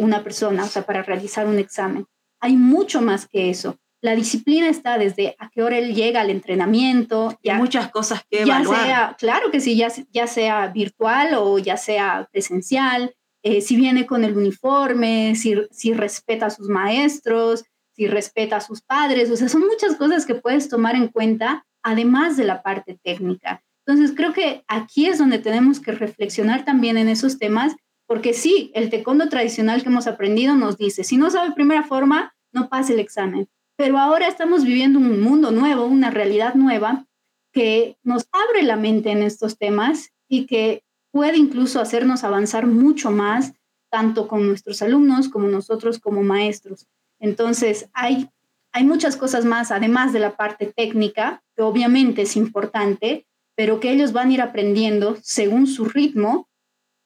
[0.00, 2.06] una persona, o sea, para realizar un examen.
[2.44, 3.78] Hay mucho más que eso.
[4.02, 7.38] la disciplina está desde a qué hora él llega al entrenamiento.
[7.42, 8.84] Y muchas cosas que evaluar.
[8.84, 14.04] Sea, claro que sí, ya, ya sea virtual o ya sea presencial, eh, si viene
[14.04, 19.30] con el uniforme, si, si respeta a sus maestros, si respeta a sus padres.
[19.30, 23.62] O sea, son muchas cosas que puedes tomar en cuenta, además de la parte técnica.
[23.86, 27.74] Entonces, creo que aquí es donde tenemos que reflexionar también en esos temas,
[28.06, 32.34] porque sí, el taekwondo tradicional que hemos aprendido nos dice, si no sabe primera forma,
[32.52, 33.48] no pase el examen.
[33.76, 37.06] Pero ahora estamos viviendo un mundo nuevo, una realidad nueva
[37.52, 43.10] que nos abre la mente en estos temas y que puede incluso hacernos avanzar mucho
[43.10, 43.52] más,
[43.90, 46.88] tanto con nuestros alumnos como nosotros como maestros.
[47.20, 48.28] Entonces, hay,
[48.72, 53.92] hay muchas cosas más, además de la parte técnica, que obviamente es importante, pero que
[53.92, 56.48] ellos van a ir aprendiendo según su ritmo.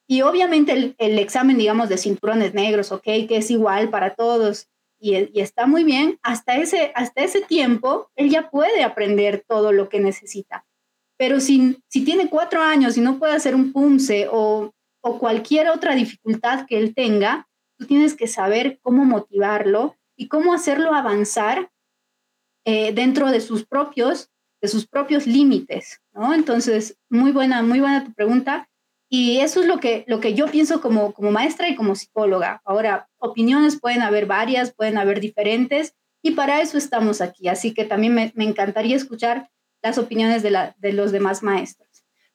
[0.09, 4.69] Y obviamente el, el examen, digamos, de cinturones negros, ok, que es igual para todos,
[5.01, 9.89] y, está muy bien, hasta ese, hasta ese tiempo él ya puede aprender todo lo
[9.89, 10.67] que necesita.
[11.17, 15.69] Pero si, si tiene cuatro años y no puede hacer un PUMSE o, o cualquier
[15.69, 21.71] otra dificultad que él tenga, tú tienes que saber cómo motivarlo y cómo hacerlo avanzar
[22.65, 26.35] eh, dentro de sus propios de sus propios límites, ¿no?
[26.35, 28.69] Entonces, muy buena, muy buena tu pregunta.
[29.09, 32.61] Y eso es lo que, lo que yo pienso como, como maestra y como psicóloga.
[32.65, 37.49] Ahora, opiniones pueden haber varias, pueden haber diferentes, y para eso estamos aquí.
[37.49, 39.51] Así que también me, me encantaría escuchar
[39.83, 41.89] las opiniones de, la, de los demás maestros.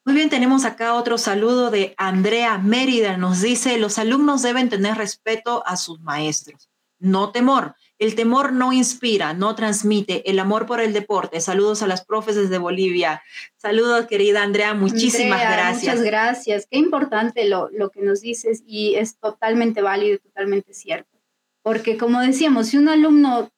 [0.05, 3.17] Muy bien, tenemos acá otro saludo de Andrea Mérida.
[3.17, 7.75] Nos dice, los alumnos deben tener respeto a sus maestros, no temor.
[8.03, 11.39] El temor no inspira, no transmite el amor por el deporte.
[11.39, 13.23] Saludos a las profes desde Bolivia.
[13.55, 15.95] Saludos, querida Andrea, muchísimas gracias.
[15.95, 16.67] Muchas gracias.
[16.69, 21.17] Qué importante lo, lo que nos dices y es totalmente válido, totalmente cierto.
[21.61, 23.53] Porque como decíamos, si un alumno,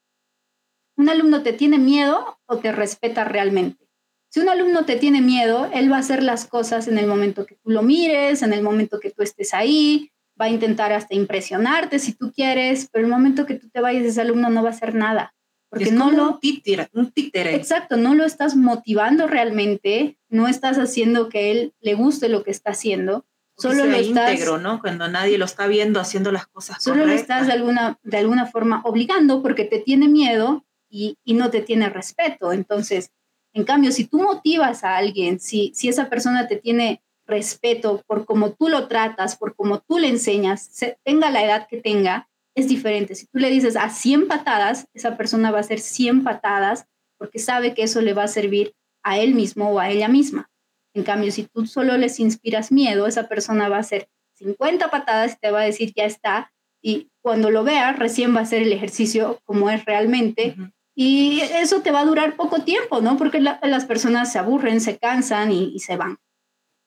[0.95, 3.89] un alumno te tiene miedo o te respeta realmente.
[4.29, 7.47] Si un alumno te tiene miedo, él va a hacer las cosas en el momento
[7.47, 11.15] que tú lo mires, en el momento que tú estés ahí, va a intentar hasta
[11.15, 14.69] impresionarte si tú quieres, pero el momento que tú te vayas ese alumno no va
[14.69, 15.33] a hacer nada.
[15.69, 16.33] Porque no lo...
[16.33, 17.55] Un títere, un títere.
[17.55, 22.51] Exacto, no lo estás motivando realmente, no estás haciendo que él le guste lo que
[22.51, 23.25] está haciendo.
[23.57, 24.81] Solo lo estás, íntegro, ¿no?
[24.81, 28.47] Cuando nadie lo está viendo haciendo las cosas Solo lo estás de alguna, de alguna
[28.47, 32.51] forma obligando porque te tiene miedo y, y no te tiene respeto.
[32.51, 33.11] Entonces,
[33.53, 38.25] en cambio, si tú motivas a alguien, si, si esa persona te tiene respeto por
[38.25, 40.69] cómo tú lo tratas, por cómo tú le enseñas,
[41.03, 43.15] tenga la edad que tenga, es diferente.
[43.15, 47.39] Si tú le dices a 100 patadas, esa persona va a hacer 100 patadas porque
[47.39, 50.49] sabe que eso le va a servir a él mismo o a ella misma.
[50.93, 55.33] En cambio, si tú solo les inspiras miedo, esa persona va a hacer 50 patadas
[55.33, 56.53] y te va a decir ya está.
[56.81, 60.55] Y cuando lo vea, recién va a hacer el ejercicio como es realmente.
[60.95, 63.17] Y eso te va a durar poco tiempo, ¿no?
[63.17, 66.17] Porque las personas se aburren, se cansan y se van.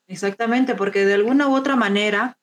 [0.09, 2.39] Exactamente, porque de alguna u otra manera,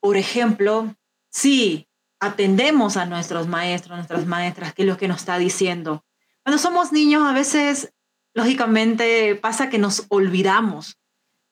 [0.00, 0.94] por ejemplo,
[1.30, 6.04] si atendemos a nuestros maestros, nuestras maestras, qué es lo que nos está diciendo.
[6.44, 7.94] Cuando somos niños, a veces,
[8.34, 10.98] lógicamente, pasa que nos olvidamos.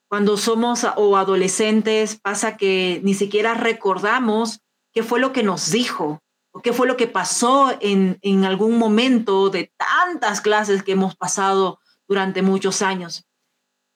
[0.08, 4.60] Cuando somos o adolescentes, pasa que ni siquiera recordamos
[4.92, 8.78] qué fue lo que nos dijo o qué fue lo que pasó en, en algún
[8.78, 13.29] momento de tantas clases que hemos pasado durante muchos años.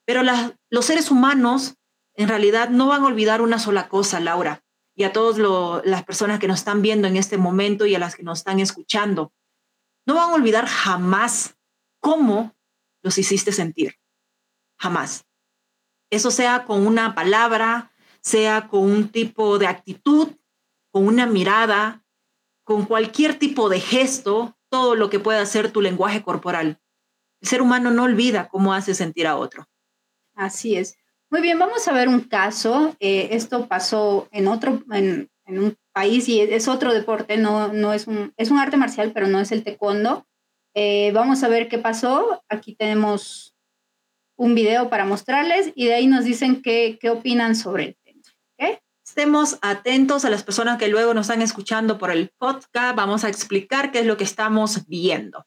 [0.05, 0.23] Pero
[0.71, 1.77] los seres humanos
[2.15, 4.65] en realidad no van a olvidar una sola cosa, Laura,
[4.95, 5.39] y a todas
[5.85, 8.61] las personas que nos están viendo en este momento y a las que nos están
[8.61, 9.33] escuchando.
[10.07, 11.57] No van a olvidar jamás
[12.01, 12.55] cómo
[13.03, 13.99] los hiciste sentir.
[14.79, 15.25] Jamás.
[16.11, 20.29] Eso sea con una palabra, sea con un tipo de actitud,
[20.91, 22.05] con una mirada,
[22.63, 26.81] con cualquier tipo de gesto, todo lo que pueda hacer tu lenguaje corporal.
[27.41, 29.67] El ser humano no olvida cómo hace sentir a otro.
[30.35, 30.97] Así es.
[31.31, 32.95] Muy bien, vamos a ver un caso.
[33.01, 38.07] Eh, esto pasó en otro, en, un país y es otro deporte, no, no es
[38.07, 40.27] un, es un arte marcial, pero no es el taekwondo.
[40.75, 42.43] Eh, vamos a ver qué pasó.
[42.49, 43.55] Aquí tenemos
[44.37, 48.05] un video para mostrarles y de ahí nos dicen qué, qué opinan sobre el tema.
[49.07, 52.97] Estemos atentos a las personas que luego nos están escuchando por el podcast.
[52.97, 55.47] Vamos a explicar qué es lo que estamos viendo.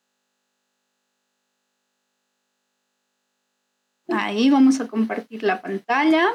[4.10, 6.30] Ahí vamos a compartir la pantalla.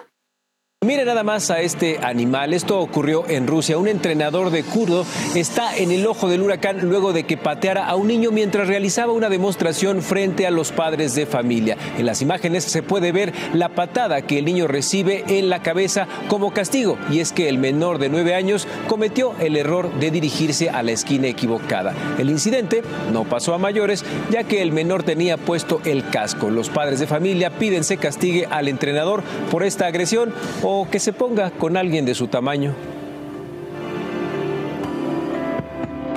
[0.85, 2.53] Mire nada más a este animal.
[2.53, 3.79] Esto ocurrió en Rusia.
[3.79, 7.95] Un entrenador de kurdo está en el ojo del huracán luego de que pateara a
[7.95, 11.77] un niño mientras realizaba una demostración frente a los padres de familia.
[11.99, 16.09] En las imágenes se puede ver la patada que el niño recibe en la cabeza
[16.27, 16.99] como castigo.
[17.13, 20.91] Y es que el menor de nueve años cometió el error de dirigirse a la
[20.91, 21.95] esquina equivocada.
[22.19, 26.51] El incidente no pasó a mayores ya que el menor tenía puesto el casco.
[26.51, 31.13] Los padres de familia piden se castigue al entrenador por esta agresión o que se
[31.13, 32.75] ponga con alguien de su tamaño.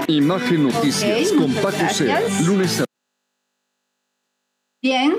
[0.07, 2.85] Imagen Noticias con Paco Cera, lunes a...
[4.81, 5.15] Bien,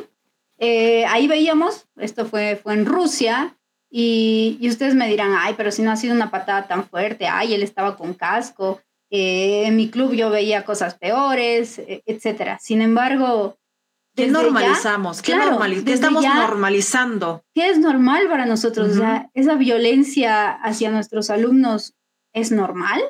[0.59, 3.57] eh, ahí veíamos, esto fue, fue en Rusia,
[3.91, 7.27] y, y, ustedes me dirán, ay, pero si no ha sido una patada tan fuerte,
[7.27, 12.59] ay, él estaba con casco, eh, en mi club yo veía cosas peores, e, etcétera.
[12.61, 13.59] Sin embargo,
[14.17, 15.23] ¿Qué normalizamos?
[15.23, 15.35] ¿Qué,
[15.87, 17.45] estamos normalizando?
[17.55, 18.97] ¿Qué es normal para nosotros?
[19.35, 21.95] esa violencia hacia nuestros alumnos
[22.33, 23.03] es normal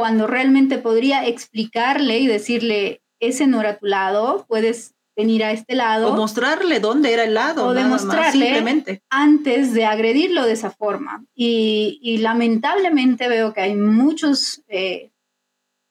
[0.00, 5.74] cuando realmente podría explicarle y decirle, ese no era tu lado, puedes venir a este
[5.74, 6.14] lado.
[6.14, 7.66] O mostrarle dónde era el lado.
[7.66, 9.02] O demostrarle simplemente.
[9.10, 11.26] antes de agredirlo de esa forma.
[11.34, 15.10] Y, lamentablemente veo que hay muchos, eh,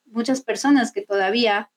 [0.05, 1.69] muchas personas que todavía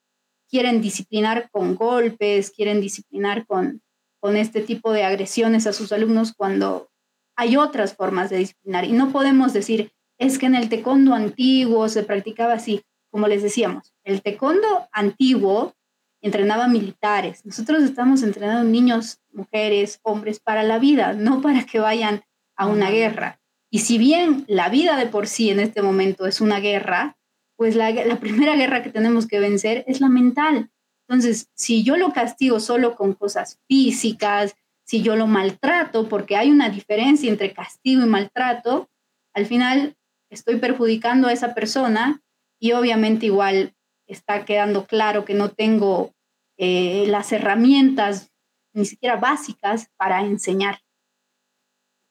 [0.52, 3.80] quieren disciplinar con golpes, quieren disciplinar con,
[4.20, 6.90] con este tipo de agresiones a sus alumnos cuando
[7.36, 8.84] hay otras formas de disciplinar.
[8.84, 12.82] Y no podemos decir, es que en el taekwondo antiguo se practicaba así.
[13.10, 15.74] Como les decíamos, el taekwondo antiguo
[16.20, 17.46] entrenaba militares.
[17.46, 22.24] Nosotros estamos entrenando niños, mujeres, hombres para la vida, no para que vayan
[22.56, 23.40] a una guerra.
[23.70, 27.16] Y si bien la vida de por sí en este momento es una guerra,
[27.62, 30.72] pues la, primera guerra que tenemos que vencer es la mental.
[31.06, 36.50] Entonces, si yo lo castigo solo con cosas físicas, si yo lo maltrato, porque hay
[36.50, 38.90] una diferencia entre castigo y maltrato,
[39.32, 39.96] al final
[40.28, 42.20] estoy perjudicando a esa persona
[42.58, 43.76] y obviamente igual
[44.08, 46.16] está quedando claro que no tengo
[46.56, 48.32] eh, las herramientas
[48.72, 50.80] ni siquiera básicas para enseñar.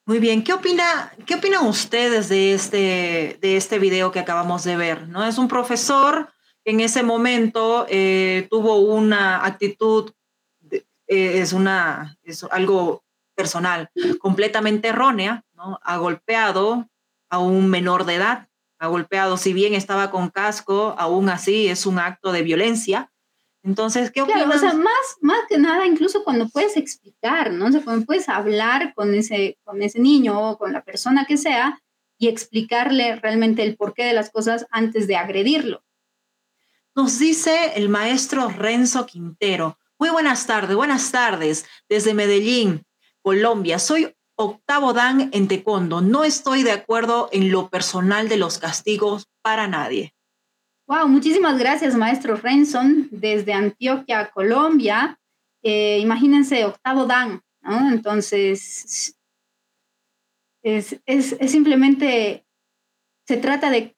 [0.07, 4.75] Muy bien, ¿qué opina, qué opinan ustedes de este, de este video que acabamos de
[4.75, 5.07] ver?
[5.07, 5.23] ¿no?
[5.23, 6.33] Es un profesor
[6.65, 10.11] que en ese momento eh, tuvo una actitud,
[10.71, 13.03] eh, es, una, es algo
[13.35, 15.79] personal, completamente errónea, ¿no?
[15.83, 16.89] Ha golpeado
[17.29, 21.85] a un menor de edad, ha golpeado, si bien estaba con casco, aún así es
[21.85, 23.10] un acto de violencia
[23.63, 24.43] entonces, ¿qué opinas?
[24.43, 27.67] Claro, o sea, más, más que nada, incluso cuando puedes explicar, ¿no?
[27.67, 31.37] O sea, cuando puedes hablar con ese, con ese niño o con la persona que
[31.37, 31.79] sea
[32.17, 35.83] y explicarle realmente el porqué de las cosas antes de agredirlo.
[36.95, 39.77] Nos dice el maestro Renzo Quintero.
[39.99, 42.85] Muy buenas tardes, buenas tardes, desde Medellín,
[43.21, 43.77] Colombia.
[43.77, 46.01] Soy octavo dan en taekwondo.
[46.01, 50.15] No estoy de acuerdo en lo personal de los castigos para nadie.
[50.91, 55.17] Wow, muchísimas gracias, maestro Renson, desde Antioquia, Colombia.
[55.63, 57.89] Eh, imagínense, octavo Dan, ¿no?
[57.89, 59.15] Entonces,
[60.61, 62.45] es, es, es, simplemente,
[63.25, 63.95] se trata de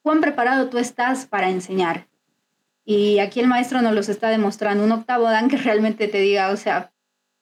[0.00, 2.08] cuán preparado tú estás para enseñar.
[2.82, 6.48] Y aquí el maestro nos los está demostrando, un octavo Dan que realmente te diga,
[6.48, 6.94] o sea,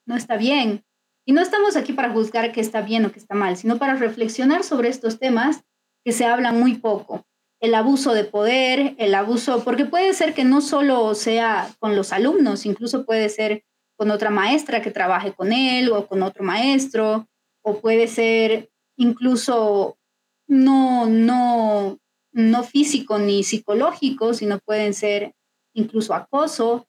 [0.05, 0.85] no está bien.
[1.25, 3.95] Y no estamos aquí para juzgar que está bien o que está mal, sino para
[3.95, 5.63] reflexionar sobre estos temas
[6.05, 7.25] que se hablan muy poco
[7.61, 12.13] el abuso de poder, el abuso, porque puede ser que no solo sea con los
[12.13, 13.65] alumnos, incluso puede ser
[13.97, 17.29] con otra maestra que trabaje con él o con otro maestro,
[17.63, 19.99] o puede ser incluso
[20.47, 21.99] no, no,
[22.33, 25.35] no físico ni psicológico, sino pueden ser
[25.75, 26.89] incluso acoso,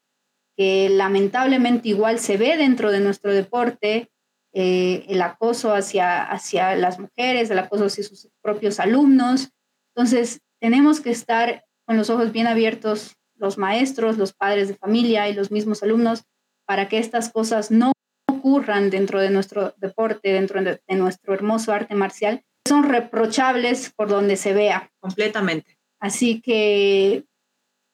[0.56, 4.10] que lamentablemente igual se ve dentro de nuestro deporte,
[4.54, 9.50] eh, el acoso hacia, hacia las mujeres, el acoso hacia sus propios alumnos.
[9.94, 15.28] Entonces, tenemos que estar con los ojos bien abiertos, los maestros, los padres de familia
[15.28, 16.24] y los mismos alumnos,
[16.66, 17.92] para que estas cosas no
[18.30, 22.46] ocurran dentro de nuestro deporte, dentro de, nuestro hermoso arte marcial.
[22.68, 24.92] Son reprochables por donde se vea.
[25.00, 25.80] Completamente.
[26.00, 27.26] Así que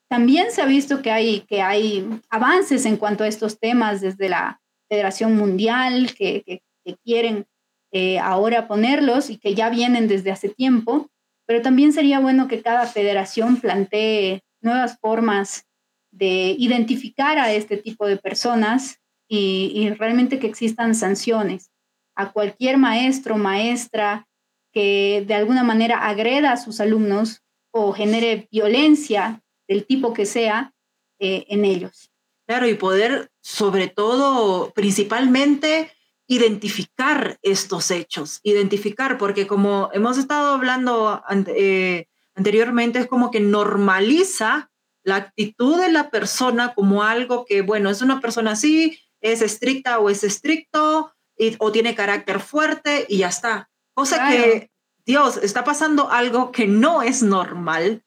[0.08, 4.28] también se ha visto que hay, que hay avances en cuanto a estos temas desde
[4.28, 4.60] la
[4.90, 6.62] Federación Mundial, que, que,
[7.04, 7.46] quieren
[7.92, 11.10] eh, ahora ponerlos y que ya vienen desde hace tiempo
[11.48, 15.64] pero también sería bueno que cada federación plantee nuevas formas
[16.10, 21.70] de identificar a este tipo de personas y, realmente que existan sanciones
[22.14, 24.26] a cualquier maestro, maestra
[24.72, 27.40] que de alguna manera agreda a sus alumnos
[27.70, 30.74] o genere violencia del tipo que sea
[31.18, 32.10] eh, en ellos.
[32.46, 35.92] Claro, y poder, sobre todo, principalmente,
[36.28, 44.70] identificar estos hechos, identificar, porque como hemos estado hablando eh, anteriormente, es como que normaliza
[45.02, 49.98] la actitud de la persona como algo que, bueno, es una persona así, es estricta
[49.98, 51.12] o es estricto,
[51.58, 53.70] o tiene carácter fuerte y ya está.
[53.94, 54.70] Cosa que,
[55.04, 58.04] Dios, está pasando algo que no es normal.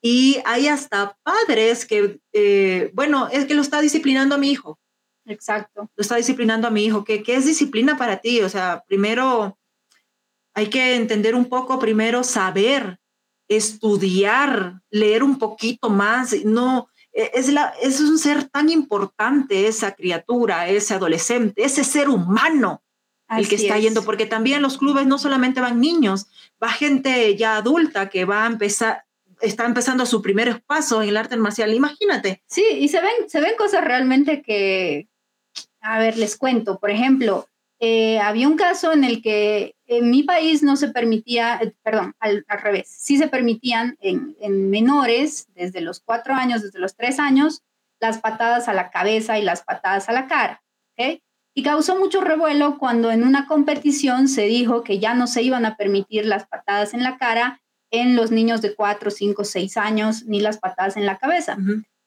[0.00, 4.78] Y hay hasta padres que, eh, bueno, es que lo está disciplinando a mi hijo.
[5.26, 5.90] Exacto.
[5.96, 7.04] Lo está disciplinando a mi hijo.
[7.04, 8.40] ¿Qué, ¿Qué es disciplina para ti?
[8.42, 9.58] O sea, primero
[10.54, 13.00] hay que entender un poco, primero saber,
[13.48, 16.34] estudiar, leer un poquito más.
[16.44, 22.08] No, e, es, la, es un ser tan importante esa criatura, ese adolescente, ese ser
[22.08, 22.82] humano
[23.28, 26.26] el que está yendo, porque también los clubes no solamente van niños,
[26.62, 29.04] va gente ya adulta que va a empezar,
[29.40, 32.42] está empezando su primer paso en el arte marcial, imagínate.
[32.46, 35.08] Sí, y se ven, se ven cosas realmente que,
[35.84, 37.46] a ver, les cuento, por ejemplo,
[37.78, 42.14] eh, había un caso en el que en mi país no se permitía, eh, perdón,
[42.20, 47.18] al, revés, sí se permitían en, en, menores desde los cuatro años, desde los tres
[47.18, 47.62] años,
[48.00, 50.62] las patadas a la cabeza y las patadas a la cara.
[50.92, 51.22] ¿okay?
[51.54, 55.66] Y causó mucho revuelo cuando en una competición se dijo que ya no se iban
[55.66, 57.60] a permitir las patadas en la cara
[57.90, 61.58] en los niños de cuatro, cinco, seis años, ni las patadas en la cabeza.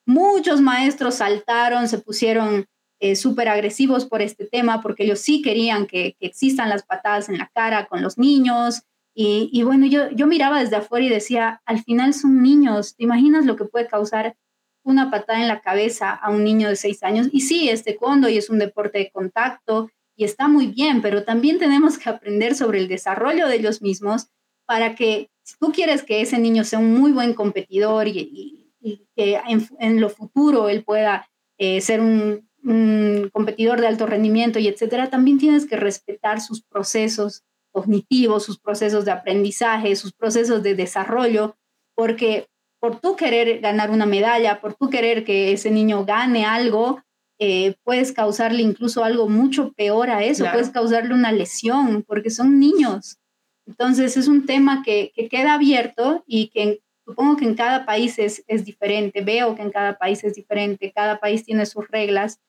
[0.05, 2.65] Muchos maestros saltaron, se pusieron
[2.99, 7.37] eh, súper agresivos por este tema, porque ellos sí querían que, existan las patadas en
[7.37, 8.83] la cara con los niños.
[9.19, 13.45] Y, bueno, yo, yo miraba desde afuera y decía, al final son niños, ¿te imaginas
[13.45, 14.35] lo que puede causar
[14.83, 17.27] una patada en la cabeza a un niño de seis años?
[17.31, 21.23] Y sí, es taekwondo y es un deporte de contacto y está muy bien, pero
[21.23, 24.27] también tenemos que aprender sobre el desarrollo de ellos mismos
[24.67, 28.73] para que si tú quieres que ese niño sea un muy buen competidor y,
[29.15, 29.39] que
[29.79, 31.27] en, lo futuro él pueda
[31.57, 36.61] eh, ser un un competidor de alto rendimiento y etcétera, también tienes que respetar sus
[36.61, 41.55] procesos cognitivos, sus procesos de aprendizaje, sus procesos de desarrollo,
[41.95, 42.47] porque
[42.79, 47.01] por tú querer ganar una medalla, por tú querer que ese niño gane algo,
[47.39, 52.59] eh, puedes causarle incluso algo mucho peor a eso, puedes causarle una lesión, porque son
[52.59, 53.17] niños.
[53.65, 58.19] Entonces es un tema que, que queda abierto y que supongo que en cada país
[58.19, 62.39] es, es diferente, veo que en cada país es diferente, cada país tiene sus reglas,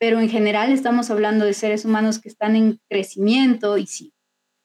[0.00, 4.14] pero en general estamos hablando de seres humanos que están en crecimiento y sí,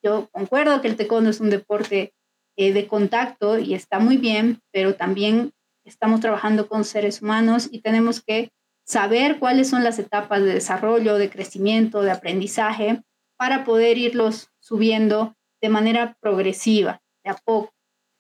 [0.01, 2.13] yo concuerdo que el taekwondo es un deporte
[2.55, 5.51] eh, de contacto y está muy bien, pero también
[5.83, 8.51] estamos trabajando con seres humanos y tenemos que
[8.85, 13.01] saber cuáles son las etapas de desarrollo, de crecimiento, de aprendizaje,
[13.37, 17.73] para poder irlos subiendo de manera progresiva, de a poco.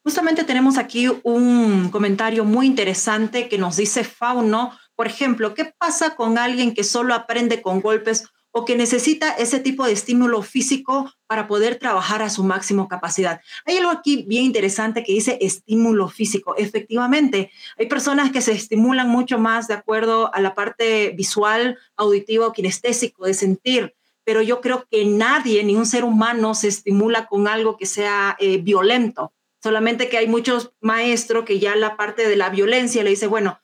[0.03, 6.15] Justamente tenemos aquí un comentario muy interesante que nos dice Fauno, por ejemplo, ¿qué pasa
[6.15, 11.11] con alguien que solo aprende con golpes o que necesita ese tipo de estímulo físico
[11.27, 13.41] para poder trabajar a su máximo capacidad?
[13.65, 16.55] Hay algo aquí bien interesante que dice estímulo físico.
[16.57, 22.47] Efectivamente, hay personas que se estimulan mucho más de acuerdo a la parte visual, auditiva
[22.47, 27.27] o kinestésico de sentir pero yo creo que nadie, ni un ser humano, se estimula
[27.27, 29.31] con algo que sea eh, violento.
[29.61, 33.59] Solamente que hay muchos maestros que ya la parte de la violencia le dice, bueno,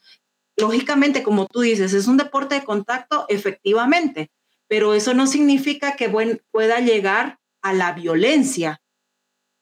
[0.62, 4.32] lógicamente, como tú dices, es un deporte de contacto, efectivamente,
[4.68, 6.10] pero eso no significa que
[6.52, 8.82] pueda llegar a la violencia.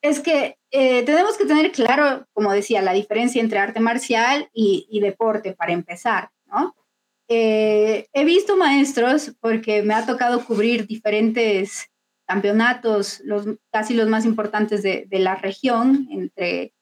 [0.02, 5.00] Es que eh, tenemos que tener claro, como decía, la diferencia entre arte marcial y,
[5.02, 6.76] deporte, para empezar, ¿no?
[7.28, 11.90] Eh, he visto maestros, porque me ha tocado cubrir diferentes
[12.28, 16.74] campeonatos, los, casi los más importantes de, de la región, entre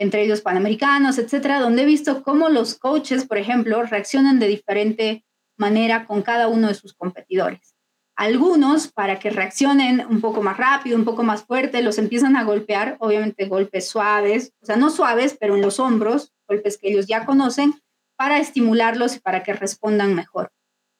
[0.00, 5.24] entre ellos panamericanos, etcétera, donde he visto cómo los coaches, por ejemplo, reaccionan de diferente
[5.58, 7.76] manera con cada uno de sus competidores.
[8.16, 12.44] Algunos, para que reaccionen un poco más rápido, un poco más fuerte, los empiezan a
[12.44, 17.06] golpear, obviamente golpes suaves, o sea, no suaves, pero en los hombros, golpes que ellos
[17.06, 17.74] ya conocen,
[18.16, 20.50] para estimularlos y para que respondan mejor.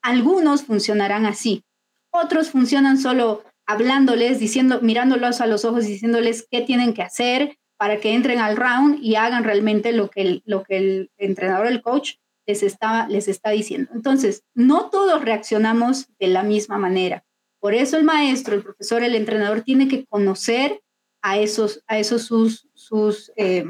[0.02, 1.64] Algunos funcionarán así,
[2.10, 7.96] otros funcionan solo hablándoles, diciendo, mirándolos a los ojos, diciéndoles qué tienen que hacer, para
[7.96, 11.80] que entren al round y hagan realmente lo que el, lo que el entrenador, el
[11.80, 12.16] coach,
[12.46, 13.90] les está, les está diciendo.
[13.94, 17.24] Entonces, no todos reaccionamos de la misma manera.
[17.58, 20.82] Por eso el maestro, el profesor, el entrenador tiene que conocer
[21.22, 23.64] a esos, a esos sus, sus, eh,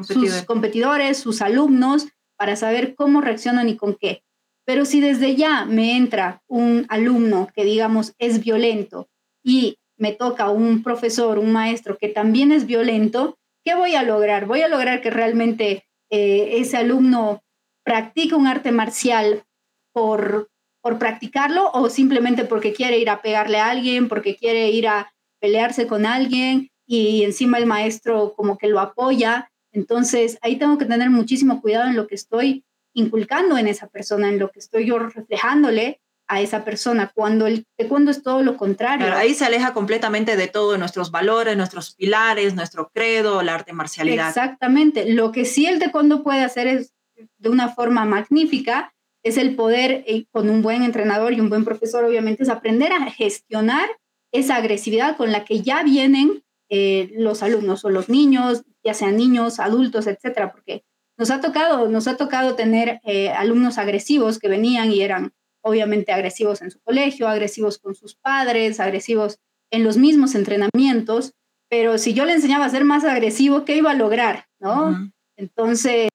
[0.00, 4.24] sus competidores, sus alumnos, para saber cómo reaccionan y con qué.
[4.64, 9.08] Pero si desde ya me entra un alumno que, digamos, es violento
[9.40, 14.46] y me toca un profesor, un maestro que también es violento, ¿Qué voy a lograr?
[14.46, 17.42] Voy a lograr que realmente eh, ese alumno
[17.84, 19.44] practique un arte marcial
[19.92, 20.50] por,
[20.82, 25.12] por practicarlo o simplemente porque quiere ir a pegarle a alguien, porque quiere ir a
[25.40, 29.50] pelearse con alguien y encima el maestro como que lo apoya.
[29.72, 34.28] Entonces ahí tengo que tener muchísimo cuidado en lo que estoy inculcando en esa persona,
[34.28, 36.01] en lo que estoy yo reflejándole
[36.32, 39.14] a esa persona, cuando el taekwondo es todo lo contrario.
[39.14, 44.28] ahí se aleja completamente de todo, nuestros valores, nuestros pilares, nuestro credo, la arte marcialidad.
[44.28, 45.12] Exactamente.
[45.12, 46.94] Lo que sí el taekwondo puede hacer es
[47.36, 51.66] de una forma magnífica, es el poder, eh, con un buen entrenador y un buen
[51.66, 53.90] profesor, obviamente, es aprender a gestionar
[54.32, 59.18] esa agresividad con la que ya vienen eh, los alumnos o los niños, ya sean
[59.18, 60.82] niños, adultos, etcétera, porque
[61.18, 66.12] nos ha tocado, nos ha tocado tener eh, alumnos agresivos que venían y eran obviamente
[66.12, 69.38] agresivos en su colegio, agresivos con sus padres, agresivos
[69.70, 71.32] en los mismos entrenamientos,
[71.68, 74.46] pero si yo le enseñaba a ser más agresivo, ¿qué iba a lograr?
[74.60, 75.10] ¿no?
[75.36, 76.10] Entonces,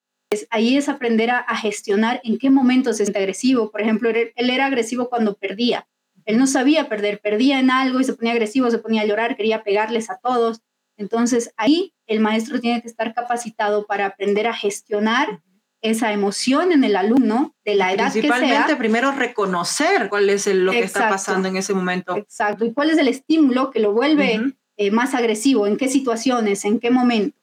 [0.49, 3.71] ahí es aprender a, gestionar en qué momentos es agresivo.
[3.71, 5.87] Por ejemplo, él, era agresivo cuando perdía.
[6.25, 9.35] Él no sabía perder, perdía en algo y se ponía agresivo, se ponía a llorar,
[9.35, 10.61] quería pegarles a todos.
[10.97, 15.41] Entonces, ahí el maestro tiene que estar capacitado para aprender a gestionar
[15.81, 18.31] esa emoción en el alumno de la edad que sea.
[18.31, 22.15] Principalmente primero reconocer cuál es lo que está pasando en ese momento.
[22.15, 26.65] Exacto, y cuál es el estímulo que lo vuelve eh, más agresivo, en qué situaciones,
[26.65, 27.37] en qué momento.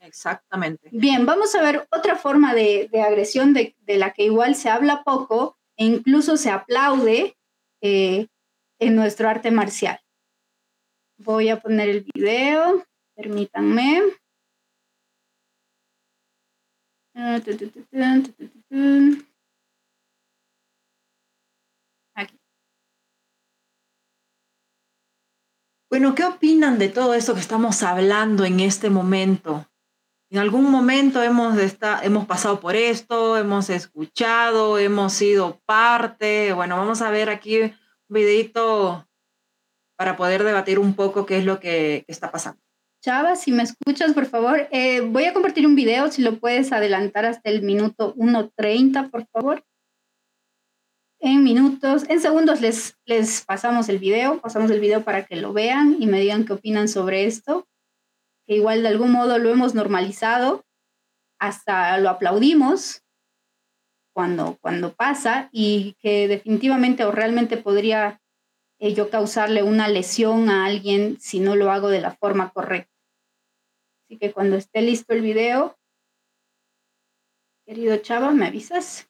[0.00, 0.88] Exactamente.
[0.92, 5.56] Bien, vamos a ver otra forma de, agresión de, la que igual se habla poco
[5.76, 7.36] e incluso se aplaude
[7.80, 8.26] eh,
[8.78, 10.00] en nuestro arte marcial.
[11.18, 14.02] Voy a poner el video, permítanme.
[25.90, 29.66] Bueno, ¿qué opinan de todo esto que estamos hablando en este momento?
[30.30, 31.58] En algún momento hemos,
[32.02, 36.52] hemos pasado por esto, hemos escuchado, hemos sido parte.
[36.52, 37.74] Bueno, vamos a ver aquí un
[38.08, 39.08] videito
[39.96, 42.62] para poder debatir un poco qué es lo que está pasando.
[43.02, 46.70] Chava, si me escuchas, por favor, eh, voy a compartir un video, si lo puedes
[46.70, 49.64] adelantar hasta el minuto 1.30, por favor.
[51.18, 55.54] En minutos, en segundos les, les pasamos el video, pasamos el video para que lo
[55.54, 57.66] vean y me digan qué opinan sobre esto.
[58.46, 60.66] Que igual de algún modo lo hemos normalizado,
[61.38, 63.02] hasta lo aplaudimos
[64.12, 68.20] cuando, cuando pasa y que definitivamente o realmente podría
[68.78, 72.89] eh, yo causarle una lesión a alguien si no lo hago de la forma correcta.
[74.10, 75.78] Así que cuando esté listo el video,
[77.64, 79.08] querido Chava, ¿me avisas?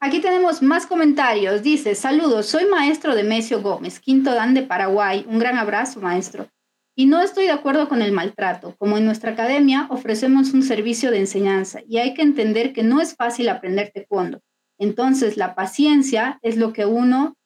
[0.00, 1.62] Aquí tenemos más comentarios.
[1.62, 5.26] Dice, saludos, soy maestro de Mesio Gómez, quinto dan de Paraguay.
[5.28, 6.48] Un gran abrazo, maestro.
[6.96, 8.74] Y no estoy de acuerdo con el maltrato.
[8.78, 13.02] Como en nuestra academia ofrecemos un servicio de enseñanza y hay que entender que no
[13.02, 14.40] es fácil aprender taekwondo.
[14.78, 17.37] Entonces, la paciencia es lo que uno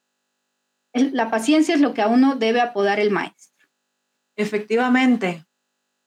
[0.95, 3.67] la paciencia es lo que a uno debe apodar el maestro.
[4.37, 5.45] Efectivamente.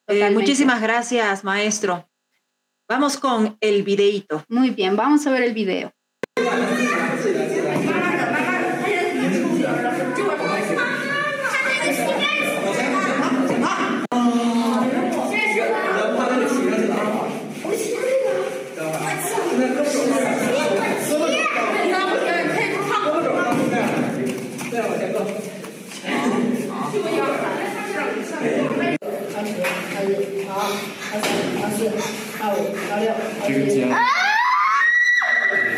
[0.07, 2.07] Eh, muchísimas gracias, maestro.
[2.87, 4.43] Vamos con el videito.
[4.47, 5.91] Muy bien, vamos a ver el video.
[32.45, 33.49] 二五、二六、二、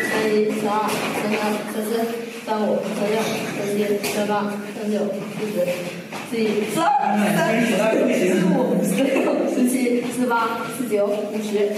[0.04, 0.84] 三一、三二、
[1.16, 1.40] 三三、
[1.72, 1.88] 三四、
[2.44, 3.16] 三五、三六、
[3.56, 3.80] 三七、
[4.12, 4.94] 三八、三九、
[5.32, 5.56] 四十、
[6.28, 6.84] 四一、四二、
[7.16, 9.08] 四三、四四、四五、四六、
[9.48, 9.72] 四七、
[10.12, 11.72] 四八、四九、五十。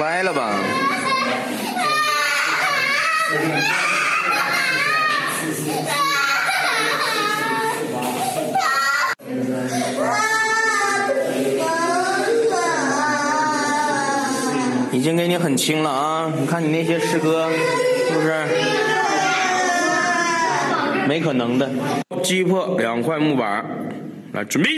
[0.00, 0.54] 歪了吧？
[15.03, 16.33] 经给你很轻了啊！
[16.35, 17.49] 你看你那些师哥，
[18.07, 18.45] 是不是？
[21.07, 21.69] 没可能的。
[22.23, 23.65] 击破两块木板，
[24.33, 24.69] 来准备。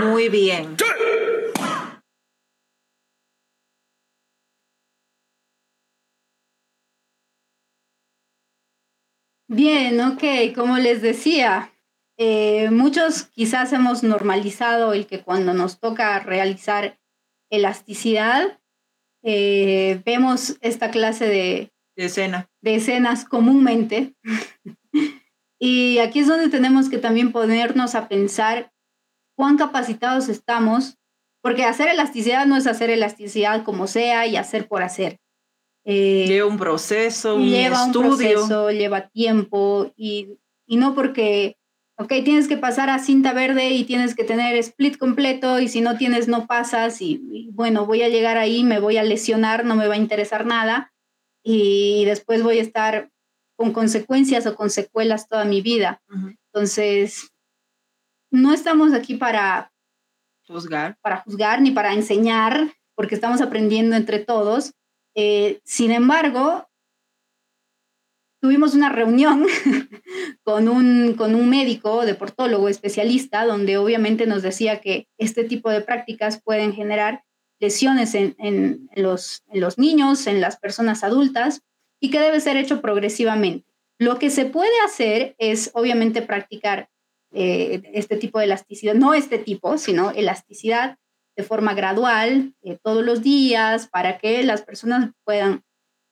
[0.00, 0.76] Muy bien.
[9.46, 11.70] Bien, ok, como les decía,
[12.18, 16.98] eh, muchos quizás hemos normalizado el que cuando nos toca realizar
[17.50, 18.57] elasticidad,
[19.23, 22.49] eh, vemos esta clase de, escena.
[22.61, 24.15] de escenas comúnmente.
[25.59, 28.71] y aquí es donde tenemos que también ponernos a pensar
[29.35, 30.97] cuán capacitados estamos,
[31.41, 35.17] porque hacer elasticidad no es hacer elasticidad como sea y hacer por hacer.
[35.85, 38.09] Eh, lleva un proceso, un lleva estudio.
[38.09, 41.57] un proceso, lleva tiempo y, y no porque
[41.99, 45.81] ok, tienes que pasar a cinta verde y tienes que tener split completo y si
[45.81, 49.75] no tienes no pasas y, bueno, voy a llegar ahí, me voy a lesionar, no
[49.75, 50.93] me va a interesar nada
[51.43, 53.11] y después voy a estar
[53.57, 56.01] con consecuencias o con secuelas toda mi vida.
[56.53, 57.33] Entonces,
[58.31, 59.73] no estamos aquí para
[60.47, 60.97] juzgar.
[61.01, 64.71] para juzgar ni para enseñar, porque estamos aprendiendo entre todos.
[65.15, 66.68] Eh, sin embargo,
[68.39, 69.45] tuvimos una reunión
[70.43, 75.81] con un, con un médico deportólogo especialista donde obviamente nos decía que este tipo de
[75.81, 77.23] prácticas pueden generar
[77.59, 81.61] lesiones en, en, los, en los niños, en las personas adultas
[81.99, 83.67] y que debe ser hecho progresivamente.
[83.97, 86.89] Lo que se puede hacer es obviamente practicar
[87.33, 90.97] eh, este tipo de elasticidad, no este tipo, sino elasticidad
[91.35, 95.63] de forma gradual, eh, todos los días, para que las personas puedan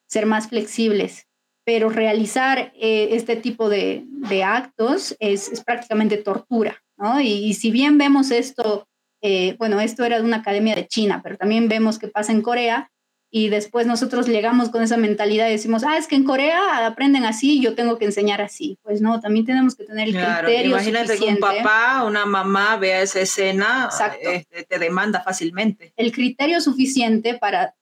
[0.08, 1.28] ser más flexibles
[1.68, 4.05] pero realizar eh, este tipo de,
[4.41, 7.20] actos es, prácticamente tortura, ¿no?
[7.20, 8.88] Y, si bien vemos esto,
[9.22, 12.41] eh, bueno, esto era de una academia de China, pero también vemos que pasa en
[12.41, 12.89] Corea
[13.30, 17.26] y después nosotros llegamos con esa mentalidad y decimos, ah, es que en Corea aprenden
[17.26, 18.80] así, yo tengo que enseñar así.
[18.82, 22.26] Pues no, también tenemos que tener el claro, criterio Imagínate que un papá o una
[22.26, 23.89] mamá vea esa escena,
[24.22, 25.91] este, te demanda fácilmente.
[25.97, 27.76] El criterio suficiente para,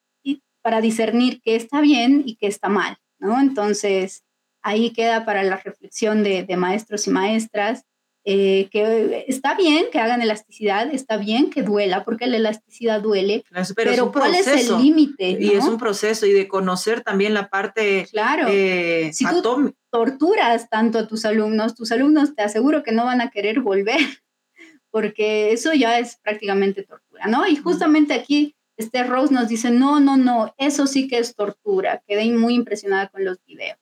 [0.64, 2.98] para discernir qué está bien y qué está mal.
[3.26, 3.40] ¿No?
[3.40, 4.24] Entonces,
[4.66, 7.86] ahí queda para la reflexión de, maestros y maestras,
[8.28, 13.44] eh, que está bien que hagan elasticidad, está bien que duela, porque la elasticidad duele,
[13.76, 15.38] pero, ¿cuál es el límite?
[15.40, 18.48] Y es un proceso, y de conocer también la parte claro.
[18.50, 23.22] Eh, si tú torturas tanto a tus alumnos, tus alumnos te aseguro que no van
[23.22, 24.00] a querer volver,
[24.90, 27.46] porque eso ya es prácticamente tortura, ¿no?
[27.46, 32.04] Y justamente aquí este Rose nos dice, no, no, no, eso sí que es tortura.
[32.08, 33.78] Quedé muy impresionada con los videos.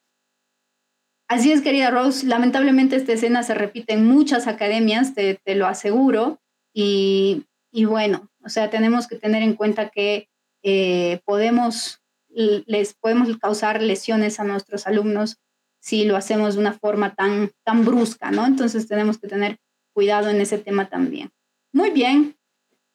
[1.27, 6.39] Así es, querida Rose, lamentablemente esta escena se repite en muchas academias, te, lo aseguro,
[6.75, 7.45] y,
[7.85, 10.29] bueno, o sea, tenemos que tener en cuenta que
[10.61, 15.37] eh, podemos, les podemos causar lesiones a nuestros alumnos
[15.79, 18.45] si lo hacemos de una forma tan, tan brusca, ¿no?
[18.45, 19.57] Entonces tenemos que tener
[19.93, 21.31] cuidado en ese tema también.
[21.71, 22.37] Muy bien,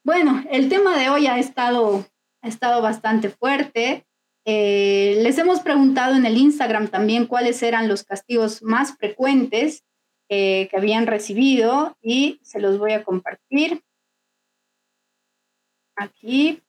[0.09, 2.07] bueno, el tema de hoy ha estado,
[2.41, 4.07] ha estado bastante fuerte.
[4.47, 9.85] Eh, les hemos preguntado en el Instagram también cuáles eran los castigos más frecuentes
[10.31, 13.83] eh, que habían recibido y se los voy a compartir.
[15.95, 16.63] Aquí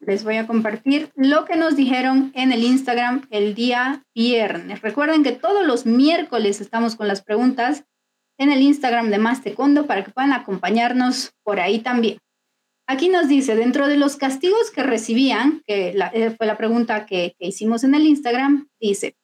[0.00, 4.80] les voy a compartir lo que nos dijeron en el Instagram el día viernes.
[4.80, 7.84] Recuerden que todos los miércoles estamos con las preguntas
[8.38, 9.40] en el Instagram de Más
[9.86, 12.18] para que puedan acompañarnos por ahí también.
[12.86, 17.34] Aquí nos dice, dentro de los castigos que recibían, que eh, fue la pregunta que,
[17.38, 19.14] hicimos en el Instagram, dice,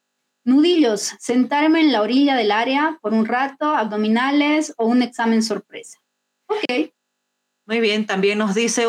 [0.45, 5.99] nudillos, sentarme en la orilla del área por un rato, abdominales o un examen sorpresa.
[6.47, 6.93] Ok.
[7.67, 8.85] Muy bien, también nos dice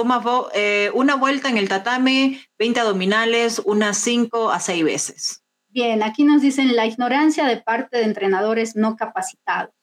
[0.53, 5.43] eh, una vuelta en el tatame, 20 abdominales, unas 5 a 6 veces.
[5.69, 9.73] Bien, aquí nos dicen la ignorancia de parte de entrenadores no capacitados.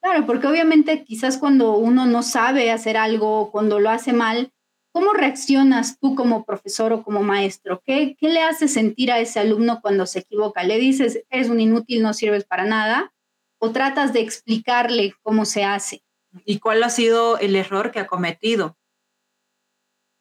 [0.00, 4.50] Claro, porque obviamente quizás cuando uno no sabe hacer algo, cuando lo hace mal,
[4.92, 7.82] ¿cómo reaccionas tú como profesor o como maestro?
[7.84, 10.64] ¿Qué, qué le hace sentir a ese alumno cuando se equivoca?
[10.64, 13.12] ¿Le dices, eres un inútil, no sirves para nada?
[13.58, 16.02] ¿O tratas de explicarle cómo se hace?
[16.46, 18.78] ¿Y cuál ha sido el error que ha cometido?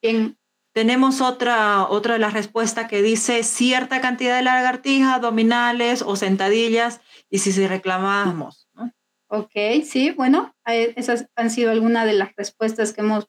[0.02, 0.38] Bien.
[0.74, 7.02] Tenemos otra, otra de las respuestas que dice cierta cantidad de lagartijas, abdominales o sentadillas,
[7.30, 8.69] y si se reclamamos
[9.32, 9.52] Ok,
[9.84, 13.28] sí, bueno, eh, esas han sido algunas de las respuestas que hemos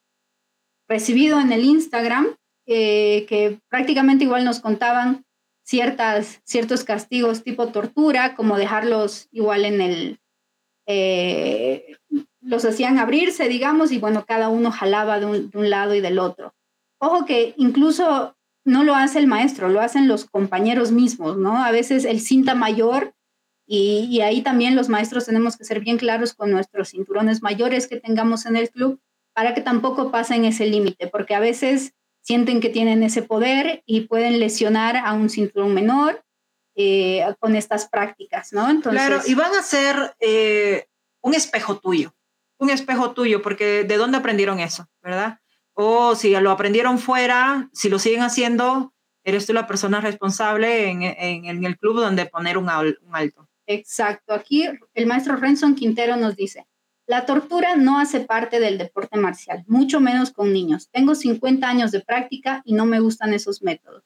[0.89, 2.37] recibido en el Instagram,
[2.67, 5.27] eh, que prácticamente igual nos contaban
[5.63, 10.21] ciertas, ciertos castigos tipo tortura, como dejarlos igual en el,
[10.87, 11.99] eh,
[12.41, 16.01] los hacían abrirse, digamos, y bueno, cada uno jalaba de un, de un lado y
[16.01, 16.55] del otro.
[16.99, 21.63] Ojo que incluso no lo hace el maestro, lo hacen los compañeros mismos, ¿no?
[21.63, 23.15] A veces el cinta mayor
[23.73, 28.01] y, ahí también los maestros tenemos que ser bien claros con nuestros cinturones mayores que
[28.01, 29.01] tengamos en el club
[29.33, 34.09] para que tampoco pasen ese límite, porque a veces sienten que tienen ese poder y
[34.09, 36.25] pueden lesionar a un cinturón menor
[36.75, 38.69] eh, con estas prácticas, ¿no?
[38.69, 40.89] Entonces, claro, y van a ser eh,
[41.21, 42.13] un espejo tuyo,
[42.59, 45.39] un espejo tuyo, porque ¿de dónde aprendieron eso, verdad?
[45.75, 48.93] O si lo aprendieron fuera, si lo siguen haciendo,
[49.23, 53.47] eres tú la persona responsable en, en, el club donde poner un, un alto.
[53.71, 54.35] Exacto.
[54.35, 54.65] Aquí
[54.95, 56.67] el maestro Renson Quintero nos dice,
[57.07, 60.89] la tortura no hace parte del deporte marcial, mucho menos con niños.
[60.91, 64.03] Tengo 50 años de práctica y no me gustan esos métodos.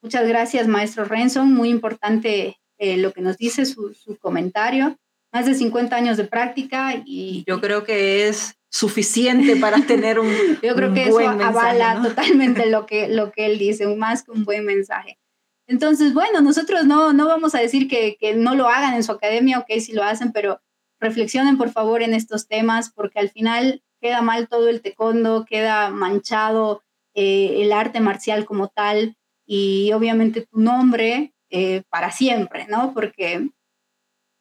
[0.00, 1.52] Muchas gracias, maestro Renson.
[1.52, 4.96] Muy importante eh, lo que nos dice su, comentario.
[5.32, 7.42] Más de 50 años de práctica y...
[7.48, 10.30] Yo creo que es suficiente para tener un
[10.62, 14.44] Yo creo que eso avala totalmente lo que, lo que él dice, más que un
[14.44, 15.18] buen mensaje.
[15.66, 19.12] Entonces, bueno, nosotros no, no vamos a decir que, que no lo hagan en su
[19.12, 20.60] academia, ok, si lo hacen, pero
[21.00, 25.90] reflexionen por favor en estos temas porque al final queda mal todo el taekwondo, queda
[25.90, 26.82] manchado
[27.14, 32.92] eh, el arte marcial como tal y obviamente tu nombre eh, para siempre, ¿no?
[32.92, 33.50] Porque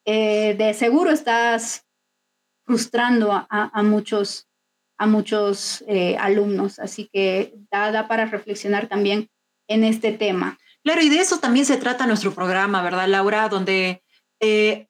[0.05, 1.86] eh, de seguro estás
[2.65, 4.47] frustrando a, muchos,
[4.97, 5.84] a muchos
[6.17, 9.30] alumnos, así que da, da para reflexionar también
[9.67, 10.57] en este tema.
[10.84, 13.47] Claro, y de eso también se trata nuestro programa, ¿verdad, Laura?
[13.47, 14.03] Donde
[14.41, 14.88] eh,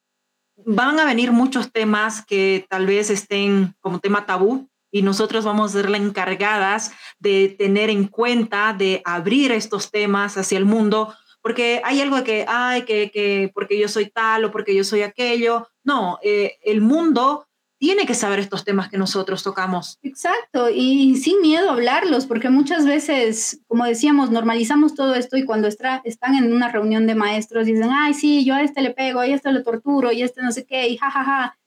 [0.55, 5.71] van a venir muchos temas que tal vez estén como tema tabú y nosotros vamos
[5.71, 11.13] a ser las encargadas de tener en cuenta, de abrir estos temas hacia el mundo,
[11.41, 15.01] porque hay algo que, ay, que, que porque yo soy tal o porque yo soy
[15.01, 15.67] aquello.
[15.83, 17.47] No, eh, el mundo
[17.83, 19.99] tiene que saber estos temas que nosotros tocamos.
[20.03, 25.43] Exacto, y sin miedo a hablarlos, porque muchas veces, como decíamos, normalizamos todo esto y
[25.43, 29.19] cuando están en una reunión de maestros dicen, ay, sí, yo a este le pego,
[29.19, 31.25] a este le torturo, y a este no sé qué, y jajaja.
[31.25, 31.57] Ja, ja.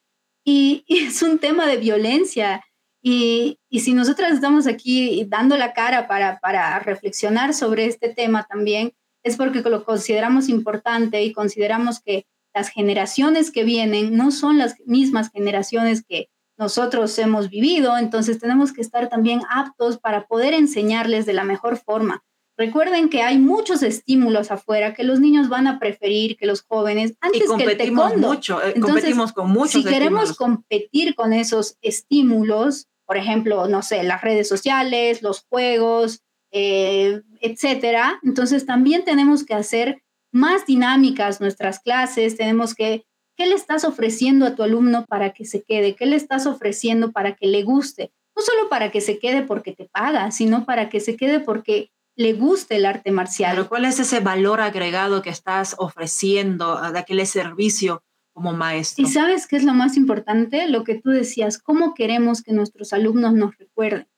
[0.42, 2.64] y, y, es un tema de violencia.
[3.02, 8.46] Y, y, si nosotras estamos aquí dando la cara para, para reflexionar sobre este tema
[8.48, 12.26] también, es porque lo consideramos importante y consideramos que
[12.56, 18.72] las generaciones que vienen no son las mismas generaciones que nosotros hemos vivido, entonces tenemos
[18.72, 22.24] que estar también aptos para poder enseñarles de la mejor forma.
[22.56, 27.12] Recuerden que hay muchos estímulos afuera que los niños van a preferir que los jóvenes
[27.20, 27.92] antes que el.
[27.92, 34.02] Mucho, eh, competimos con muchos Si queremos competir con esos estímulos, por ejemplo, no sé,
[34.02, 40.02] las redes sociales, los juegos, eh, etcétera, entonces también tenemos que hacer
[40.36, 43.06] más dinámicas nuestras clases, tenemos que,
[43.36, 45.96] ¿qué le estás ofreciendo a tu alumno para que se quede?
[45.96, 48.12] ¿Qué le estás ofreciendo para que le guste?
[48.36, 51.90] No solo para que se quede porque te paga, sino para que se quede porque
[52.16, 53.56] le guste el arte marcial.
[53.56, 58.02] Pero ¿cuál es ese valor agregado que estás ofreciendo de aquel servicio
[58.34, 59.04] como maestro?
[59.04, 62.92] Y sabes qué es lo más importante, lo que tú decías, cómo queremos que nuestros
[62.92, 64.08] alumnos nos recuerden.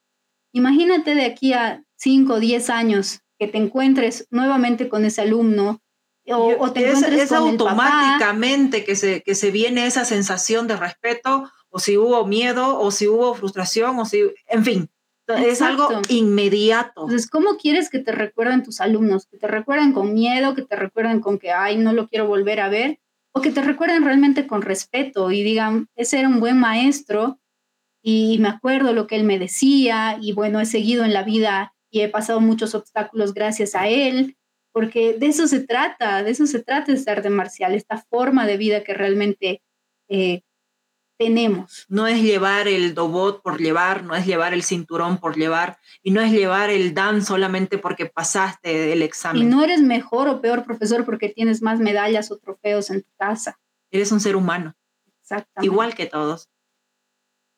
[0.53, 5.81] Imagínate de aquí a 5 o 10 años que te encuentres nuevamente con ese alumno
[6.31, 11.97] o, te es, automáticamente que se, que se viene esa sensación de respeto, o si
[11.97, 14.91] hubo miedo, o si hubo frustración, o si, en fin,
[15.27, 17.03] es algo inmediato.
[17.03, 19.27] Entonces, ¿cómo quieres que te recuerden tus alumnos?
[19.27, 20.55] ¿Que te recuerden con miedo?
[20.55, 22.99] ¿Que te recuerden con que, ay, no lo quiero volver a ver?
[23.33, 27.39] ¿O que te recuerden realmente con respeto y digan, ese era un buen maestro
[28.03, 31.75] y me acuerdo lo que él me decía y bueno, he seguido en la vida
[31.91, 34.38] y he pasado muchos obstáculos gracias a él
[34.73, 38.57] porque de eso se trata, de eso se trata este arte marcial, esta forma de
[38.57, 39.63] vida que realmente
[40.09, 40.43] eh,
[41.19, 41.85] tenemos.
[41.89, 46.13] No es llevar el dobot por llevar, no es llevar el cinturón por llevar, y
[46.13, 49.43] no es llevar el dan solamente porque pasaste el examen.
[49.43, 53.11] Y no eres mejor o peor profesor porque tienes más medallas o trofeos en tu
[53.19, 53.59] casa.
[53.91, 54.75] Eres un ser humano.
[55.21, 55.67] Exactamente.
[55.67, 56.49] Igual que todos.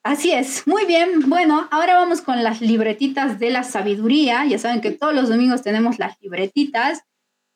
[0.03, 1.29] Así es, muy bien.
[1.29, 4.47] Bueno, ahora vamos con las libretitas de la sabiduría.
[4.47, 7.03] Ya saben que todos los domingos tenemos las libretitas.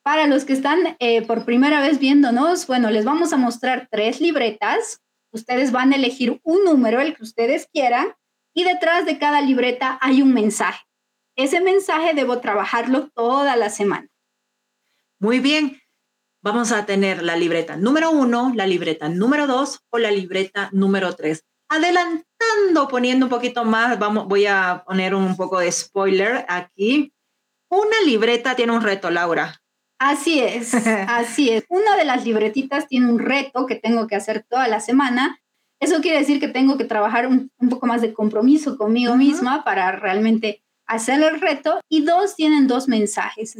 [0.02, 4.20] Para los que están eh, por primera vez viéndonos, bueno, les vamos a mostrar tres
[4.20, 5.00] libretas.
[5.30, 8.12] Ustedes van a elegir un número, el que ustedes quieran,
[8.52, 10.84] y detrás de cada libreta hay un mensaje.
[11.36, 14.08] Ese mensaje debo trabajarlo toda la semana.
[15.18, 15.80] Muy bien.
[16.42, 21.14] Vamos a tener la libreta número uno, la libreta número dos o la libreta número
[21.14, 27.12] tres adelantando, poniendo un poquito más, vamos, voy a poner un poco de spoiler aquí.
[27.68, 29.60] Una libreta tiene un reto, Laura.
[29.98, 30.74] Así es,
[31.08, 31.64] así es.
[31.68, 35.40] Una de las libretitas tiene un reto que tengo que hacer toda la semana.
[35.80, 39.92] Eso quiere decir que tengo que trabajar un, poco más de compromiso conmigo misma para
[39.92, 41.80] realmente hacer el reto.
[41.88, 43.56] Y dos tienen dos mensajes.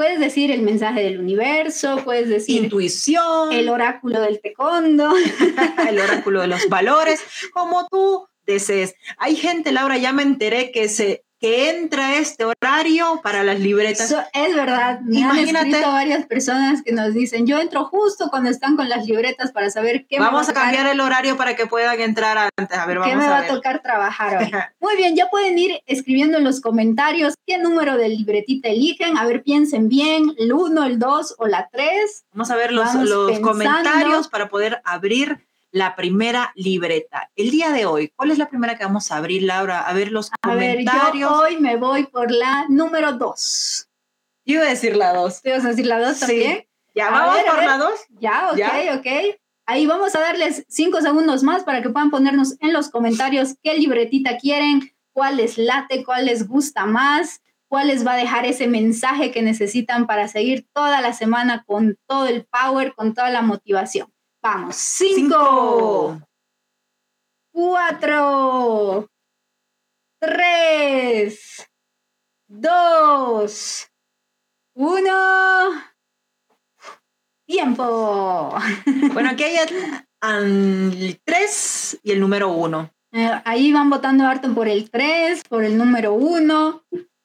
[0.00, 5.12] Puedes decir el mensaje del universo, puedes decir intuición, el oráculo del tecondo,
[5.90, 7.22] el oráculo de los valores,
[7.52, 8.94] como tú desees.
[9.18, 14.14] Hay gente, Laura, ya me enteré que se que entra este horario para las libretas.
[14.32, 15.00] es verdad.
[15.00, 15.82] Me Imagínate.
[15.82, 19.70] Han varias personas que nos dicen, yo entro justo cuando están con las libretas para
[19.70, 22.78] saber qué Vamos a, cambiar el horario para que puedan entrar antes.
[22.78, 24.50] A ver, vamos ¿Qué me va a, tocar trabajar hoy?
[24.80, 29.16] Muy bien, ya pueden ir escribiendo en los comentarios qué número de libretita eligen.
[29.16, 32.24] A ver, piensen bien, el 1, el 2 o la 3.
[32.32, 37.30] Vamos a ver los, los comentarios para poder abrir la primera libreta.
[37.36, 39.80] El día de hoy, ¿cuál es la primera que vamos a abrir, Laura?
[39.80, 41.12] A ver los comentarios.
[41.12, 43.88] Ver, yo hoy me voy por la número dos.
[44.44, 45.42] Yo iba a decir la dos.
[45.42, 46.66] ¿Te vas a decir la dos también?
[46.94, 48.00] Ya, vamos por la dos.
[48.18, 49.06] Ya, ok, ok.
[49.66, 53.74] Ahí vamos a darles cinco segundos más para que puedan ponernos en los comentarios qué
[53.74, 58.66] libretita quieren, cuál les late, cuál les gusta más, cuál les va a dejar ese
[58.66, 63.42] mensaje que necesitan para seguir toda la semana con todo el power, con toda la
[63.42, 64.12] motivación.
[64.42, 66.18] Vamos, cinco,
[67.52, 69.06] cuatro,
[70.18, 71.68] tres,
[72.48, 73.86] dos,
[74.74, 75.82] uno.
[77.44, 78.54] Tiempo.
[79.12, 79.56] Bueno, aquí hay
[80.22, 82.94] el 3 y el número 1.
[83.12, 86.84] Eh, ahí van votando harto por el 3, por el número 1.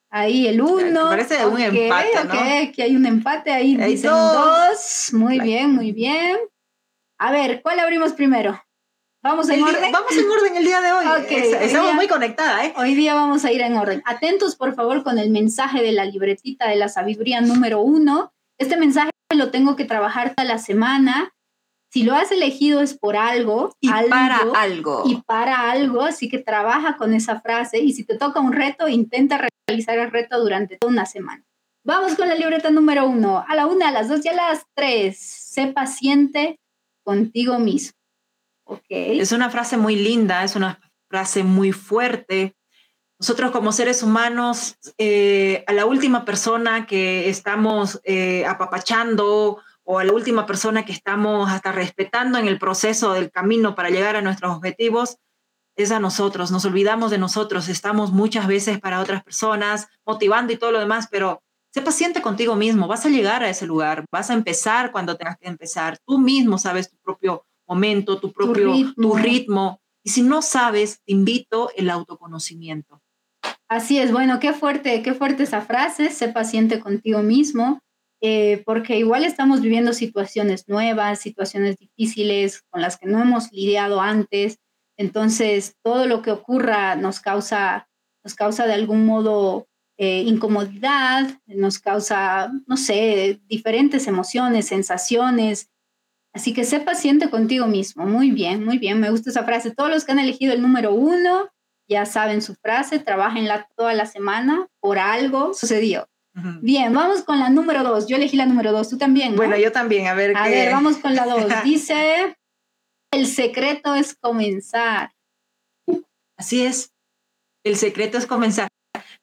[0.10, 1.10] Ahí el 1.
[1.10, 2.34] Parece un empate, ¿no?
[2.34, 3.54] aquí hay un empate.
[3.54, 5.10] Ahí dicen 2.
[5.14, 6.40] Muy bien, muy bien.
[7.18, 8.62] A ver, ¿cuál abrimos primero?
[9.24, 9.92] ¿Vamos en orden?
[9.92, 11.06] vamos en orden el día de hoy.
[11.62, 12.74] Estamos muy conectadas, ¿eh?
[12.78, 14.04] Hoy día vamos a ir en orden.
[14.06, 18.34] Atentos, por favor, con el mensaje de la libretita de la sabiduría número 1.
[18.60, 21.34] Este mensaje lo tengo que trabajar toda la semana.
[21.92, 23.74] Si lo has elegido es por algo.
[23.80, 25.04] Y para algo.
[25.08, 27.80] Y para algo, así que trabaja con esa frase.
[27.80, 31.44] Y si te toca un reto, intenta realizar el reto durante toda una semana.
[31.86, 33.46] Vamos con la libreta número uno.
[33.48, 35.18] A la una, a las dos y a las tres.
[35.18, 36.60] Sé paciente
[37.06, 37.98] contigo mismo.
[38.66, 38.86] Ok.
[38.90, 42.58] Es una frase muy linda, es una frase muy fuerte.
[43.20, 50.04] Nosotros como seres humanos, eh, a la última persona que estamos eh, apapachando o a
[50.04, 54.22] la última persona que estamos hasta respetando en el proceso del camino para llegar a
[54.22, 55.18] nuestros objetivos,
[55.78, 56.52] es a nosotros.
[56.52, 57.70] Nos olvidamos de nosotros.
[57.70, 61.44] Estamos muchas veces para otras personas, motivando y todo lo demás, pero
[61.76, 62.88] sé paciente contigo mismo.
[62.88, 64.06] Vas a llegar a ese lugar.
[64.10, 65.98] Vas a empezar cuando tengas que empezar.
[66.08, 69.82] Tú mismo sabes tu propio momento, tu propio Tu ritmo.
[70.02, 73.02] Y si no sabes, te invito el autoconocimiento.
[73.68, 77.82] Así es, bueno, qué fuerte, qué fuerte esa frase, sé paciente contigo mismo,
[78.22, 84.02] eh, porque igual estamos viviendo situaciones nuevas, situaciones difíciles con las que no hemos lidiado
[84.02, 84.60] antes,
[84.98, 87.88] entonces todo lo que ocurra nos causa,
[88.24, 89.68] nos causa de algún modo
[89.98, 95.70] eh, incomodidad, nos causa, no sé, diferentes emociones, sensaciones.
[96.34, 98.06] Así que sé paciente contigo mismo.
[98.06, 99.00] Muy bien, muy bien.
[99.00, 99.72] Me gusta esa frase.
[99.72, 101.50] Todos los que han elegido el número uno,
[101.88, 106.08] ya saben su frase, trabajenla toda la semana, por algo sucedió.
[106.62, 108.08] Bien, vamos con la número dos.
[108.08, 109.38] Yo elegí la número dos, tú también.
[109.38, 110.36] Bueno, yo también, a ver.
[110.36, 111.46] A ver, vamos con la dos.
[111.64, 112.36] Dice,
[113.12, 115.14] el secreto es comenzar.
[116.38, 116.92] Así es,
[117.64, 118.68] el secreto es comenzar.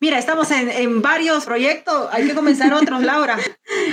[0.03, 3.39] Mira, estamos en, en varios proyectos, hay que comenzar otros, Laura.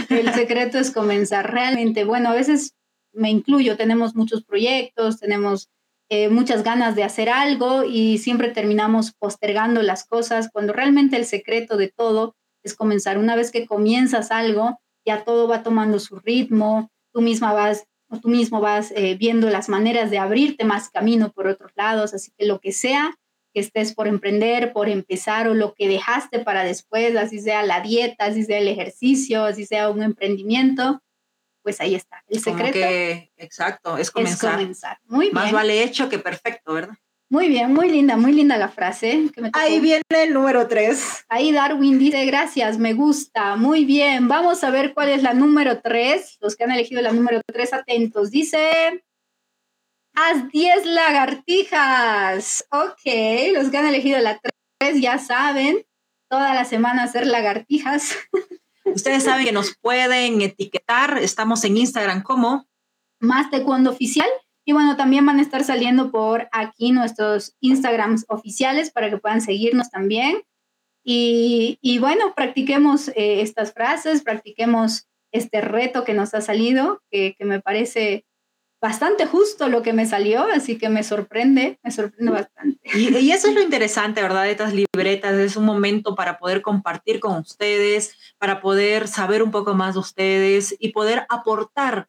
[0.10, 2.04] el secreto es comenzar realmente.
[2.04, 2.74] Bueno, a veces
[3.14, 5.70] me incluyo, tenemos muchos proyectos, tenemos
[6.10, 11.26] eh, muchas ganas de hacer algo y siempre terminamos postergando las cosas cuando realmente el
[11.26, 13.20] secreto de todo es comenzar.
[13.20, 18.18] Una vez que comienzas algo, ya todo va tomando su ritmo, tú misma vas o
[18.18, 22.32] tú mismo vas eh, viendo las maneras de abrirte más camino por otros lados, así
[22.36, 23.16] que lo que sea
[23.60, 27.82] que estés por emprender, por empezar o lo que dejaste para después, así sea la
[27.82, 31.02] dieta, así sea el ejercicio, así sea un emprendimiento,
[31.62, 32.24] pues ahí está.
[32.30, 32.80] El secreto.
[33.38, 34.98] exacto, es comenzar.
[35.06, 35.36] Muy bien.
[35.36, 36.96] Más vale hecho que perfecto, ¿verdad?
[37.32, 39.30] Muy bien, muy linda, muy linda la frase.
[39.54, 41.26] Ahí viene el número tres.
[41.28, 43.56] Ahí Darwin dice, gracias, me gusta.
[43.56, 46.38] Muy bien, vamos a ver cuál es la número tres.
[46.40, 48.32] Los que han elegido la número tres, atentos.
[48.32, 49.04] Dice,
[50.16, 52.66] haz 10 lagartijas.
[52.72, 54.40] Ok, los que han elegido la
[54.80, 55.86] tres ya saben,
[56.30, 58.16] toda la semana hacer lagartijas.
[58.86, 61.18] Ustedes saben que nos pueden etiquetar.
[61.20, 62.68] Estamos en Instagram como
[63.20, 64.30] Más Taekwondo Oficial.
[64.66, 69.42] Y bueno, también van a estar saliendo por aquí nuestros Instagrams oficiales para que puedan
[69.42, 70.44] seguirnos también.
[71.04, 77.36] Y, y bueno, practiquemos eh, estas frases, practiquemos este reto que nos ha salido, que,
[77.38, 78.26] que me parece
[78.82, 82.80] bastante justo lo que me salió, así que me sorprende, me sorprende bastante.
[82.94, 84.44] Y, eso es lo interesante, ¿verdad?
[84.44, 89.52] De estas libretas, es un momento para poder compartir con ustedes, para poder saber un
[89.52, 92.08] poco más de ustedes y poder aportar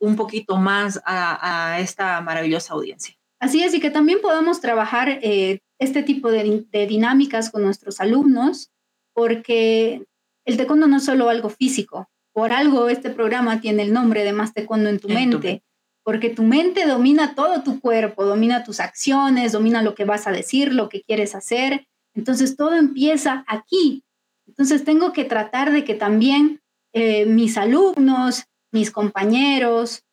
[0.00, 3.14] un poquito más a, esta maravillosa audiencia.
[3.40, 8.70] Así es, y que también podamos trabajar eh, este tipo de, dinámicas con nuestros alumnos,
[9.12, 10.04] porque
[10.44, 14.32] el taekwondo no es solo algo físico, por algo este programa tiene el nombre de
[14.32, 15.62] Más Taekwondo en tu mente
[16.08, 20.30] porque tu mente domina todo tu cuerpo, domina tus acciones, domina lo que vas a
[20.30, 21.86] decir, lo que quieres hacer.
[22.14, 24.06] Entonces todo empieza aquí.
[24.46, 26.62] Entonces tengo que tratar de que también
[26.94, 30.06] eh, mis alumnos, mis compañeros,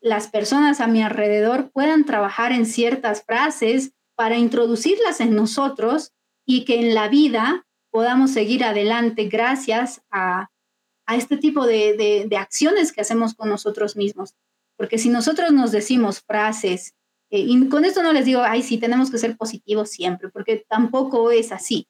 [0.00, 6.12] las personas a mi alrededor puedan trabajar en ciertas frases para introducirlas en nosotros
[6.46, 10.48] y que en la vida podamos seguir adelante gracias a,
[11.12, 14.36] este tipo de, acciones que hacemos con nosotros mismos.
[14.80, 16.94] Porque si nosotros nos decimos frases,
[17.28, 20.64] eh, y con esto no les digo, ay, sí, tenemos que ser positivos siempre, porque
[20.66, 21.86] tampoco es así.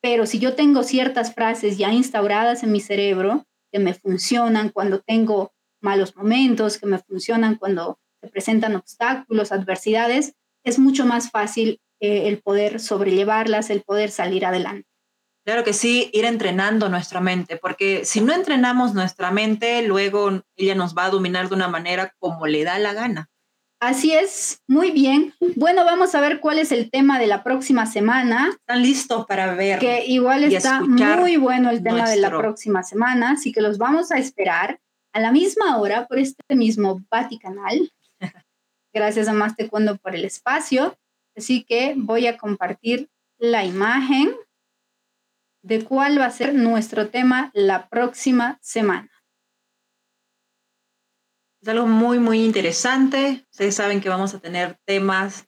[0.00, 5.00] Pero si yo tengo ciertas frases ya instauradas en mi cerebro que me funcionan cuando
[5.00, 10.32] tengo malos momentos, que me funcionan cuando se presentan obstáculos, adversidades,
[10.64, 14.88] es mucho más fácil eh, el poder sobrellevarlas, el poder salir adelante.
[15.50, 20.76] Claro que sí, ir entrenando nuestra mente, porque si no entrenamos nuestra mente, luego ella
[20.76, 23.28] nos va a dominar de una manera como le da la gana.
[23.80, 25.34] Así es, muy bien.
[25.56, 28.50] Bueno, vamos a ver cuál es el tema de la próxima semana.
[28.50, 29.80] ¿Están listos para ver?
[29.80, 34.12] Que igual está muy bueno el tema de la próxima semana, así que los vamos
[34.12, 34.78] a esperar
[35.12, 37.90] a la misma hora por este mismo Vaticanal.
[38.94, 40.96] Gracias a Más Taekwondo por el espacio.
[41.36, 44.32] Así que voy a compartir la imagen
[45.62, 49.10] de cuál va a ser nuestro tema la próxima semana.
[51.62, 53.44] Es algo muy, muy interesante.
[53.50, 55.46] Ustedes saben que vamos a tener temas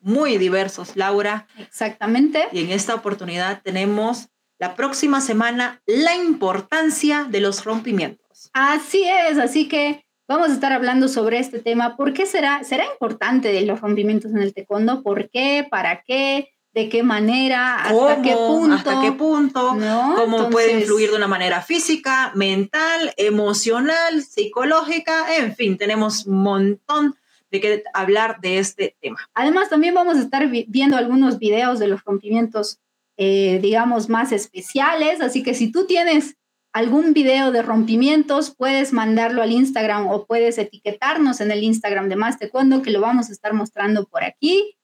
[0.00, 1.46] muy diversos, Laura.
[1.58, 2.48] Exactamente.
[2.52, 8.50] Y en esta oportunidad tenemos la próxima semana la importancia de los rompimientos.
[8.54, 11.96] Así es, así que vamos a estar hablando sobre este tema.
[11.96, 15.02] ¿Por qué será, será importante los rompimientos en el taekwondo?
[15.02, 15.66] ¿Por qué?
[15.70, 16.50] ¿Para qué?
[16.72, 18.74] De qué manera, hasta qué punto.
[18.74, 19.76] Hasta qué punto,
[20.16, 27.16] cómo puede influir de una manera física, mental, emocional, psicológica, en fin, tenemos un montón
[27.50, 29.18] de que hablar de este tema.
[29.34, 32.78] Además, también vamos a estar viendo algunos videos de los rompimientos,
[33.16, 36.36] eh, digamos, más especiales, así que si tú tienes
[36.72, 42.14] algún video de rompimientos, puedes mandarlo al Instagram o puedes etiquetarnos en el Instagram de
[42.14, 44.76] Más Taekwondo, que lo vamos a estar mostrando por aquí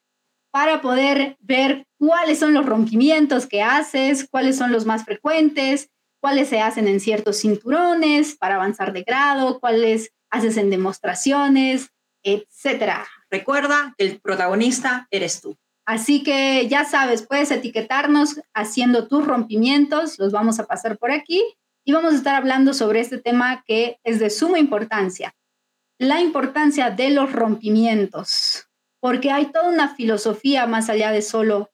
[0.56, 6.48] para poder ver cuáles son los rompimientos que haces, cuáles son los más frecuentes, cuáles
[6.48, 11.90] se hacen en ciertos cinturones para avanzar de grado, cuáles haces en demostraciones,
[12.22, 13.06] etcétera.
[13.28, 15.58] Recuerda que el protagonista eres tú.
[15.84, 21.44] Así que ya sabes, puedes etiquetarnos haciendo tus rompimientos, los vamos a pasar por aquí
[21.84, 25.34] y vamos a estar hablando sobre este tema que es de suma importancia,
[25.98, 28.65] la importancia de los rompimientos
[29.06, 31.70] porque hay toda una filosofía más allá de solo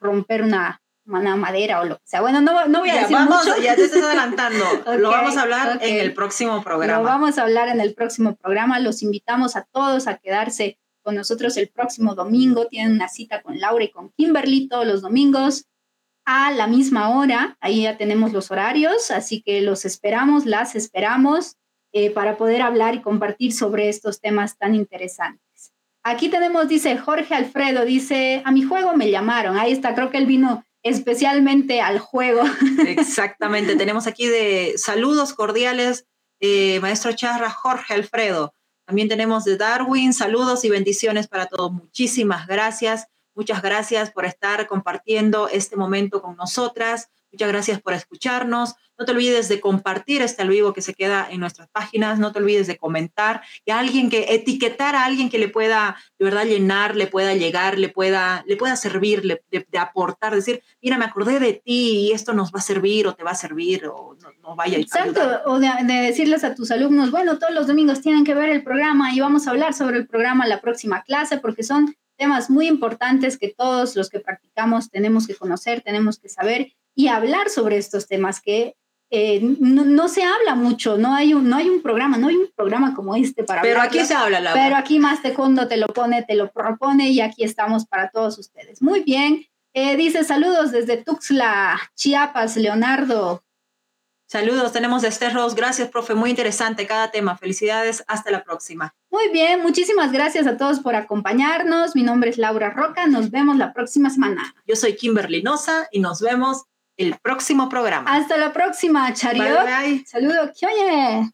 [0.00, 2.20] romper una, madera o lo que sea.
[2.20, 3.56] Bueno, no, no voy a decir mucho.
[3.62, 4.64] Ya te estás adelantando.
[4.98, 6.98] lo vamos a hablar en el próximo programa.
[6.98, 8.80] Lo vamos a hablar en el próximo programa.
[8.80, 12.66] Los invitamos a todos a quedarse con nosotros el próximo domingo.
[12.66, 15.66] Tienen una cita con Laura y con Kimberly todos los domingos
[16.24, 17.56] a la misma hora.
[17.60, 21.58] Ahí ya tenemos los horarios, así que los esperamos, las esperamos
[21.92, 25.45] eh, para poder hablar y compartir sobre estos temas tan interesantes.
[26.08, 29.58] Aquí tenemos, dice Jorge Alfredo, dice, a mi juego me llamaron.
[29.58, 32.42] Ahí está, creo que él vino especialmente al juego.
[32.86, 36.06] Exactamente, tenemos aquí de saludos cordiales,
[36.38, 38.54] eh, maestro Charra Jorge Alfredo.
[38.86, 41.72] También tenemos de Darwin, saludos y bendiciones para todos.
[41.72, 43.08] Muchísimas gracias.
[43.34, 47.10] Muchas gracias por estar compartiendo este momento con nosotras.
[47.32, 48.74] Muchas gracias por escucharnos.
[48.98, 52.18] No te olvides de compartir este al vivo que se queda en nuestras páginas.
[52.18, 55.96] No te olvides de comentar y a alguien que etiquetar a alguien que le pueda
[56.18, 60.96] de verdad llenar, le pueda llegar, le pueda, le pueda servir, de, aportar, decir, mira,
[60.96, 63.86] me acordé de ti y esto nos va a servir o te va a servir
[63.86, 64.78] o no, vaya.
[64.78, 68.48] Exacto, o de, de, decirles a tus alumnos, bueno, todos los domingos tienen que ver
[68.48, 72.50] el programa y vamos a hablar sobre el programa la próxima clase porque son temas
[72.50, 77.50] muy importantes que todos los que practicamos tenemos que conocer, tenemos que saber y hablar
[77.50, 78.74] sobre estos temas que
[79.10, 82.50] eh, no, se habla mucho, no hay, un, no hay un programa, no hay un
[82.56, 85.86] programa como este para Pero aquí se habla, la Pero aquí más Taekwondo te lo
[85.86, 88.82] pone, te lo propone y aquí estamos para todos ustedes.
[88.82, 89.46] Muy bien.
[89.74, 93.44] Eh, dice saludos desde Tuxtla, Chiapas, Leonardo.
[94.28, 95.54] Saludos, tenemos de Esther Rose.
[95.54, 96.14] Gracias, profe.
[96.14, 97.36] Muy interesante cada tema.
[97.36, 98.02] Felicidades.
[98.08, 98.92] Hasta la próxima.
[99.08, 101.94] Muy bien, muchísimas gracias a todos por acompañarnos.
[101.94, 103.06] Mi nombre es Laura Roca.
[103.06, 104.52] Nos vemos la próxima semana.
[104.66, 106.64] Yo soy Kimberly Nosa y nos vemos
[106.96, 108.14] el próximo programa.
[108.14, 109.64] Hasta la próxima, Chariot.
[109.64, 110.04] Bye, bye.
[110.06, 111.30] Saludos, oye.